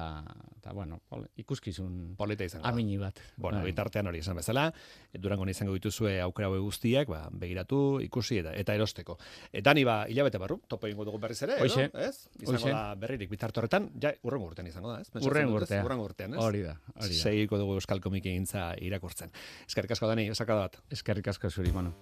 eta 0.58 0.73
bueno, 0.76 0.99
ikuskizun 1.39 2.15
Polita 2.17 2.43
izango 2.43 2.67
amini 2.67 2.97
bat. 2.97 3.19
Bueno, 3.38 3.60
Bai. 3.60 3.71
bitartean 3.71 4.08
hori 4.08 4.19
esan 4.19 4.36
bezala, 4.36 4.67
durango 5.13 5.47
izango 5.47 5.73
dituzue 5.73 6.19
aukera 6.21 6.49
guztiak, 6.49 7.08
ba, 7.08 7.30
begiratu, 7.32 8.02
ikusi 8.04 8.39
eta 8.43 8.54
eta 8.60 8.76
erosteko. 8.76 9.17
Eta 9.53 9.73
ni 9.77 9.83
ba, 9.85 9.99
hilabete 10.09 10.39
barru, 10.41 10.57
topo 10.67 10.87
egingo 10.89 11.05
dugu 11.05 11.19
berriz 11.21 11.37
ere, 11.45 11.59
Hoxe. 11.61 11.83
edo, 11.91 11.99
ez? 12.01 12.27
Izango 12.41 12.57
Hoxe. 12.57 12.71
da 12.73 12.95
berririk 12.97 13.29
bitarte 13.29 13.61
horretan, 13.61 13.91
ja, 14.01 14.09
urrengo 14.25 14.49
urtean 14.49 14.67
izango 14.71 14.89
da, 14.89 14.99
ez? 15.01 15.11
Urrengo 15.21 15.59
dut, 15.59 15.61
ez? 15.61 15.69
urtea. 15.69 15.85
Urrengo 15.85 16.09
urtean, 16.09 16.33
ez? 16.33 16.41
Hori 16.41 16.65
da, 16.65 16.73
hori 16.95 17.13
da. 17.13 17.21
Segiko 17.29 17.61
dugu 17.61 17.77
Euskal 17.77 18.01
Komiki 18.01 18.33
egintza 18.33 18.71
irakurtzen. 18.81 19.29
Eskerrik 19.67 19.93
asko 19.93 20.09
Dani, 20.09 20.27
esaka 20.33 20.57
bat. 20.57 20.81
Eskerrik 20.89 21.29
asko 21.35 21.53
zuri, 21.53 21.71
mano. 21.71 21.93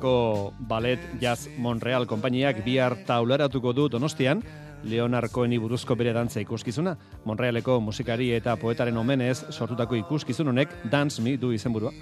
Kanadako 0.00 0.54
Ballet 0.58 1.00
Jazz 1.20 1.48
Montreal 1.58 2.06
konpainiak 2.06 2.64
bihar 2.64 2.96
taularatuko 3.06 3.72
du 3.72 3.88
Donostian, 3.88 4.42
Leonard 4.82 5.30
Coheni 5.30 5.58
buruzko 5.58 5.94
bere 5.94 6.12
dantza 6.12 6.40
ikuskizuna. 6.40 6.96
Montrealeko 7.24 7.80
musikari 7.80 8.32
eta 8.32 8.56
poetaren 8.56 8.96
omenez 8.96 9.44
sortutako 9.50 9.96
ikuskizun 9.96 10.48
honek 10.48 10.72
Dance 10.90 11.20
Me 11.20 11.36
du 11.36 11.52
izenburua 11.52 11.92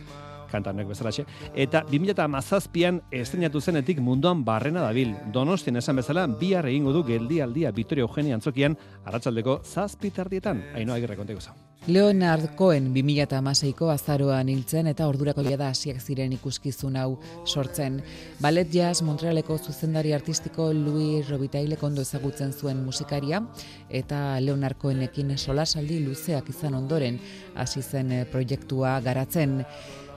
kantanek 0.49 0.87
bezalaxe, 0.89 1.27
eta 1.55 1.83
2017an 1.85 3.03
estrenatu 3.13 3.61
zenetik 3.61 3.99
munduan 4.01 4.45
barrena 4.45 4.81
dabil. 4.81 5.13
Donostian 5.33 5.77
esan 5.77 6.01
bezala, 6.01 6.27
bihar 6.27 6.65
egingo 6.71 6.95
du 6.95 7.05
geldialdia 7.05 7.73
Victoria 7.73 8.07
Eugenia 8.07 8.39
antzokian, 8.39 8.79
arratsaldeko 9.05 9.61
zazpitardietan, 9.65 10.71
haino 10.75 10.95
agirre 10.95 11.19
konteko 11.21 11.41
zau. 11.41 11.68
Leonard 11.87 12.55
Cohen 12.57 12.91
2006ko 12.93 13.89
azaroan 13.93 14.49
hiltzen 14.53 14.87
eta 14.91 15.07
ordurako 15.09 15.43
da 15.43 15.69
hasiak 15.71 16.01
ziren 16.01 16.33
ikuskizun 16.33 16.97
hau 16.97 17.19
sortzen. 17.47 18.03
Ballet 18.41 18.69
Jazz 18.73 19.03
Montrealeko 19.03 19.57
zuzendari 19.59 20.13
artistiko 20.13 20.73
Louis 20.73 21.29
Robitaille 21.31 21.79
ondo 21.81 22.03
ezagutzen 22.03 22.53
zuen 22.53 22.85
musikaria 22.85 23.41
eta 23.89 24.41
Leonard 24.41 24.77
Cohenekin 24.77 25.39
solasaldi 25.39 26.01
luzeak 26.05 26.51
izan 26.51 26.75
ondoren 26.75 27.19
hasi 27.55 27.83
zen 27.83 28.13
eh, 28.13 28.25
proiektua 28.25 29.01
garatzen. 29.01 29.65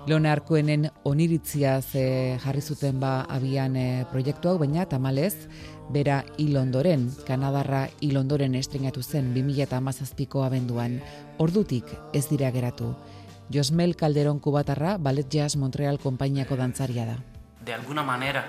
Leonard 0.07 0.43
Cohenen 0.47 0.87
oniritziaz 1.05 1.93
eh, 1.93 2.37
jarri 2.41 2.61
zuten 2.61 2.99
ba 2.99 3.21
abian 3.29 3.75
eh, 3.77 4.03
proiektu 4.09 4.49
hau, 4.49 4.57
baina 4.57 4.87
tamalez, 4.89 5.35
bera 5.91 6.23
hil 6.37 6.57
ondoren, 6.57 7.09
Kanadarra 7.27 7.89
hil 7.99 8.17
ondoren 8.17 8.55
estrenatu 8.55 9.03
zen 9.03 9.33
2017ko 9.35 10.45
abenduan, 10.45 11.01
ordutik 11.37 11.85
ez 12.13 12.27
dira 12.29 12.51
geratu. 12.51 12.95
Josmel 13.51 13.95
Calderón 13.95 14.39
Kubatarra, 14.39 14.97
Ballet 14.97 15.27
Jazz 15.29 15.57
Montreal 15.57 15.99
konpainiako 15.99 16.55
dantzaria 16.55 17.05
da. 17.05 17.19
de 17.65 17.73
alguna 17.73 18.03
manera 18.03 18.45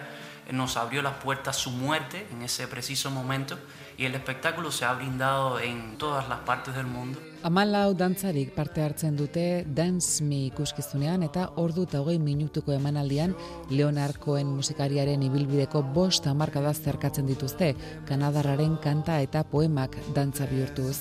nos 0.50 0.76
abrió 0.76 1.02
las 1.02 1.14
puertas 1.14 1.56
su 1.56 1.70
muerte 1.70 2.26
en 2.32 2.42
ese 2.42 2.66
preciso 2.66 3.10
momento 3.10 3.58
y 3.96 4.04
el 4.06 4.14
espectáculo 4.14 4.72
se 4.72 4.84
ha 4.84 4.92
brindado 4.94 5.60
en 5.60 5.96
todas 5.98 6.28
las 6.28 6.40
partes 6.40 6.74
del 6.74 6.86
mundo. 6.86 7.20
Amalau 7.42 7.90
dantzarik 7.98 8.52
parte 8.54 8.84
hartzen 8.86 9.16
dute 9.18 9.64
Dance 9.66 10.22
Me 10.22 10.44
ikuskizunean 10.46 11.24
eta 11.26 11.48
ordu 11.58 11.88
eta 11.88 11.98
hogei 11.98 12.20
minutuko 12.22 12.70
emanaldian 12.70 13.34
Leonard 13.68 14.20
Cohen 14.22 14.52
musikariaren 14.54 15.24
ibilbideko 15.26 15.82
bost 15.96 16.28
hamarkada 16.30 16.70
zerkatzen 16.72 17.26
dituzte, 17.26 17.72
Kanadarraren 18.06 18.76
kanta 18.84 19.18
eta 19.26 19.42
poemak 19.42 19.98
dantza 20.14 20.46
bihurtuz. 20.46 21.00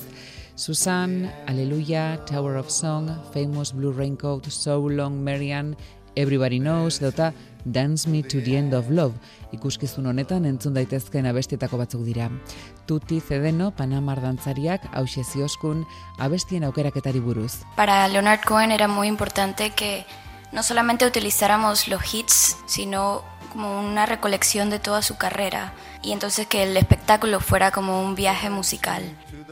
Susan, 0.56 1.30
Aleluya, 1.46 2.18
Tower 2.26 2.58
of 2.58 2.70
Song, 2.70 3.06
Famous 3.32 3.70
Blue 3.70 3.92
Raincoat, 3.92 4.50
So 4.50 4.80
Long 4.88 5.22
Marian, 5.22 5.76
Everybody 6.16 6.58
Knows, 6.58 6.98
edota 7.00 7.32
Dance 7.64 8.10
Me 8.10 8.22
to 8.22 8.40
the 8.40 8.56
End 8.56 8.74
of 8.74 8.90
Love, 8.90 9.14
ikuskizun 9.54 10.10
honetan 10.10 10.44
entzun 10.50 10.74
daitezkeen 10.74 11.30
abestietako 11.30 11.78
batzuk 11.78 12.02
dira. 12.04 12.26
Tuti 12.86 13.20
Zedeno, 13.20 13.70
Panamar 13.70 14.20
dantzariak, 14.20 14.88
hause 14.94 15.24
zioskun, 15.24 15.86
abestien 16.18 16.64
aukeraketari 16.64 17.20
buruz. 17.20 17.62
Para 17.76 18.06
Leonard 18.08 18.44
Cohen 18.44 18.72
era 18.72 18.88
muy 18.88 19.08
importante 19.08 19.70
que 19.70 20.04
no 20.52 20.62
solamente 20.62 21.06
utilizáramos 21.06 21.88
los 21.88 22.14
hits, 22.14 22.58
sino 22.66 23.22
como 23.52 23.80
una 23.80 24.06
recolección 24.06 24.70
de 24.70 24.78
toda 24.78 25.02
su 25.02 25.16
carrera 25.16 25.74
y 26.02 26.12
entonces 26.12 26.46
que 26.46 26.62
el 26.62 26.76
espectáculo 26.76 27.40
fuera 27.40 27.70
como 27.70 28.02
un 28.02 28.14
viaje 28.14 28.50
musical. 28.50 29.02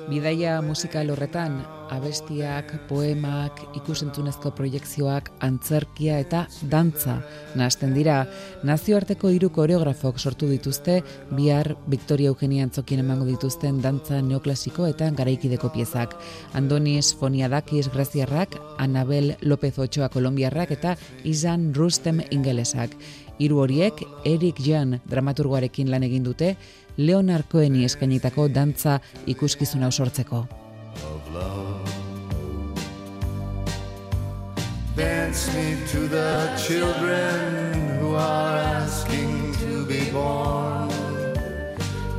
Bidaia 0.09 0.61
musikal 0.63 1.11
horretan, 1.11 1.65
abestiak, 1.91 2.89
poemak, 2.89 3.61
ikusentzunezko 3.77 4.55
proiekzioak, 4.57 5.31
antzerkia 5.45 6.19
eta 6.23 6.47
dantza 6.63 7.21
nahasten 7.55 7.95
dira. 7.95 8.25
Nazioarteko 8.67 9.31
hiru 9.31 9.51
koreografok 9.55 10.19
sortu 10.19 10.49
dituzte, 10.51 11.01
bihar 11.31 11.77
Victoria 11.87 12.33
Eugenia 12.33 12.65
Antzokien 12.67 13.05
emango 13.05 13.29
dituzten 13.29 13.81
dantza 13.85 14.23
neoklasiko 14.23 14.89
eta 14.91 15.11
garaikideko 15.15 15.71
piezak. 15.75 16.17
Andonis 16.55 17.15
Foniadakis 17.15 17.91
Graziarrak, 17.93 18.57
Anabel 18.79 19.37
López 19.43 19.79
Ochoa 19.79 20.09
Kolombiarrak 20.09 20.71
eta 20.79 20.97
Izan 21.25 21.75
Rustem 21.75 22.25
Ingelesak. 22.31 22.97
Hiru 23.41 23.63
horiek 23.63 24.03
Eric 24.29 24.59
Jan 24.61 24.99
dramaturgoarekin 25.09 25.89
lan 25.89 26.03
egin 26.05 26.27
dute, 26.27 26.57
Leonard 27.01 27.49
Coheni 27.49 27.87
eskainitako 27.89 28.49
dantza 28.53 28.99
ikuskizun 29.33 29.87
hau 29.87 29.91
sortzeko. 29.91 30.45
Dance 34.97 35.49
me 35.55 35.77
to 35.89 36.07
the 36.09 36.53
children 36.61 37.99
who 38.01 38.15
are 38.15 38.59
asking 38.59 39.55
to 39.55 39.87
be 39.87 40.11
born. 40.13 40.91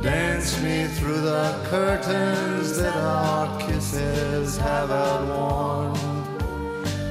Dance 0.02 0.60
me 0.62 0.88
through 0.98 1.20
the 1.20 1.54
curtains 1.70 2.76
that 2.78 2.96
our 2.96 3.60
kisses 3.60 4.56
have 4.56 4.90
outworn. 4.90 5.94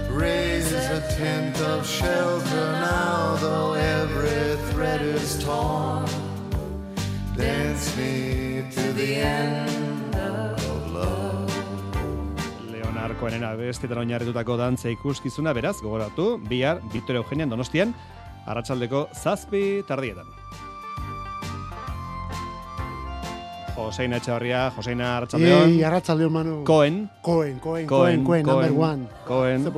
Raise 0.10 0.74
a 0.74 1.00
tent 1.15 1.56
of 1.62 1.88
shelter 1.88 2.71
now, 2.74 3.38
though 3.39 3.74
is 5.22 5.38
torn. 5.44 6.06
Dance 7.38 7.96
me 7.98 8.64
to 8.74 8.94
the 8.94 9.22
end 9.22 10.16
of 10.16 10.92
love. 10.94 11.52
Leonard 12.72 13.18
Cohenen 13.20 13.46
abestietan 13.46 14.02
oinarritutako 14.02 14.58
dantza 14.58 14.90
ikuskizuna, 14.90 15.54
beraz, 15.54 15.78
gogoratu, 15.82 16.36
bihar, 16.50 16.82
Victoria 16.94 17.22
Eugenian 17.22 17.50
donostian, 17.54 17.94
arratsaldeko 18.46 19.08
zazpi 19.14 19.84
tardietan. 19.88 20.26
Joseina 23.76 24.18
Etxabarria, 24.20 24.66
Joseina 24.76 25.16
Arratsaldeon. 25.18 25.70
Ei, 25.70 25.84
arratsaldeon 25.84 26.32
Manu. 26.32 26.64
Cohen. 26.66 27.10
Cohen, 27.24 27.60
Cohen, 27.60 27.88
Cohen, 27.88 28.24
Cohen, 28.24 28.46
number 28.46 28.74
one. 28.74 29.08
Cohen. 29.26 29.64
Ze 29.64 29.72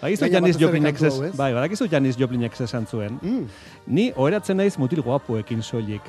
batez 0.00 0.22
ere 0.22 0.52
Joplinek 0.60 1.02
ez, 1.02 1.14
bai, 1.36 1.52
badakizu 1.54 1.88
Janis 1.90 2.18
Joplinek 2.18 2.56
esan 2.60 2.86
zuen. 2.86 3.18
Mm. 3.22 3.46
Ni 3.86 4.10
oheratzen 4.16 4.56
naiz 4.56 4.76
mutil 4.78 5.02
guapuekin 5.02 5.62
soilik. 5.62 6.02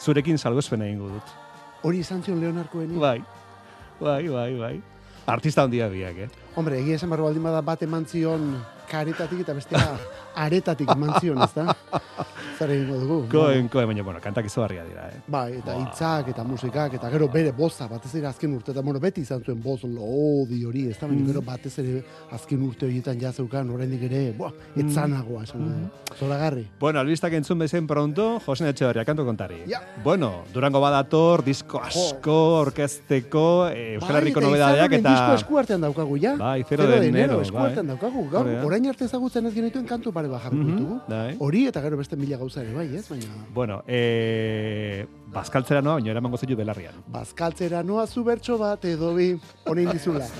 Zurekin 0.00 0.38
salgoespena 0.38 0.86
egingo 0.86 1.08
dut. 1.08 1.36
Hori 1.82 2.00
izan 2.04 2.22
zion 2.22 2.40
Leonard 2.40 2.68
Coheni? 2.72 2.98
Bai. 2.98 3.20
Bai, 4.00 4.28
bai, 4.28 4.50
bai. 4.58 4.74
Artista 5.26 5.64
handia 5.64 5.88
biak, 5.88 6.18
eh? 6.26 6.45
Hombre, 6.56 6.78
egia 6.80 6.96
esan 6.96 7.10
barru 7.12 7.24
baldin 7.28 7.42
bada 7.44 7.60
bat 7.60 7.82
eman 7.84 8.06
zion 8.08 8.54
karetatik 8.88 9.40
eta 9.42 9.52
bestea 9.56 9.96
aretatik 10.46 10.88
eman 10.94 11.16
zion, 11.20 11.40
ez 11.42 11.50
da? 11.56 11.74
Zer 12.56 12.70
egingo 12.72 12.96
dugu. 13.02 13.16
Cohen, 13.32 13.66
Cohen, 13.68 13.88
baina, 13.90 14.02
bueno, 14.06 14.20
kantak 14.24 14.46
izugarria 14.48 14.84
dira, 14.86 15.08
eh? 15.12 15.18
Bai, 15.28 15.58
eta 15.58 15.74
hitzak 15.76 16.30
eta 16.32 16.44
musikak 16.48 16.94
eta 16.96 17.10
gero 17.12 17.26
bere 17.32 17.50
boza 17.56 17.88
batez 17.90 18.14
ere 18.16 18.28
azken 18.30 18.54
urte 18.56 18.72
eta 18.72 18.80
bueno, 18.86 19.00
beti 19.02 19.20
izan 19.26 19.42
zuen 19.44 19.60
boz 19.62 19.82
lodi 19.84 20.62
hori, 20.64 20.86
ez 20.88 20.96
da, 20.98 21.06
baina 21.10 21.20
Mhm. 21.20 21.26
gero 21.32 21.42
batez 21.44 21.74
ere 21.82 22.02
azken 22.32 22.62
urte 22.62 22.86
horietan 22.86 23.20
ja 23.20 23.32
zeukan 23.32 23.68
oraindik 23.74 24.06
ere, 24.08 24.22
buah, 24.38 24.52
etzanagoa 24.76 25.42
esan 25.44 25.60
mm 25.66 25.90
Zoragarri. 26.16 26.62
Bueno, 26.80 27.00
albistak 27.00 27.34
entzun 27.36 27.58
bezen 27.58 27.84
pronto, 27.86 28.40
Josen 28.40 28.68
Etxeberria, 28.70 29.04
kantu 29.04 29.26
kontari. 29.26 29.58
Ja. 29.68 29.82
Bueno, 30.02 30.44
Durango 30.54 30.80
badator, 30.80 31.42
disko 31.44 31.80
asko, 31.84 32.36
orkesteko, 32.62 33.68
eh, 33.68 33.96
Euskal 33.98 34.16
Herriko 34.22 34.40
bai, 34.40 34.46
nobedadeak 34.48 34.92
eta... 34.92 35.00
eta... 35.02 35.10
disko 35.12 35.34
eskuartean 35.42 35.84
daukagu, 35.84 36.16
ja? 36.22 36.32
Bai, 36.46 36.62
zero 36.68 36.86
de 36.86 37.08
enero, 37.08 37.40
eskuartean 37.42 37.86
bai. 37.86 37.96
daukagu, 37.96 38.22
gaur, 38.30 38.46
orain 38.68 38.86
arte 38.86 39.04
ezagutzen 39.08 39.46
ez 39.50 39.54
genituen 39.54 39.86
kantu 39.90 40.12
pare 40.14 40.28
bat 40.30 40.42
jarriko 40.44 40.62
Mhm, 40.62 40.76
ditugu. 40.76 40.98
bai. 41.08 41.36
Hori 41.40 41.66
eta 41.66 41.80
gero 41.82 41.96
beste 41.98 42.14
mila 42.16 42.36
gauza 42.38 42.60
ere, 42.62 42.72
bai, 42.74 42.86
ez? 42.96 43.08
Baina, 43.08 43.26
Bueno, 43.54 43.82
eh, 43.86 45.06
bazkaltzera 45.34 45.82
noa, 45.82 45.94
baina 45.98 46.10
eramango 46.14 46.36
zeitu 46.38 46.56
belarrian. 46.56 46.94
bazkaltzera 47.08 47.82
noa 47.82 48.06
zu 48.06 48.22
bertso 48.24 48.58
bat 48.58 48.84
edo 48.84 49.14
bi, 49.14 49.32
honein 49.66 49.90
dizula. 49.90 50.26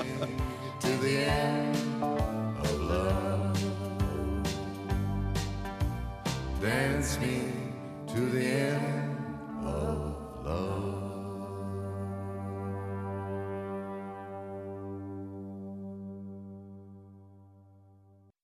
Dance 6.61 7.19
me 7.21 7.43
to 8.09 8.21
the 8.31 8.45
end 8.47 8.96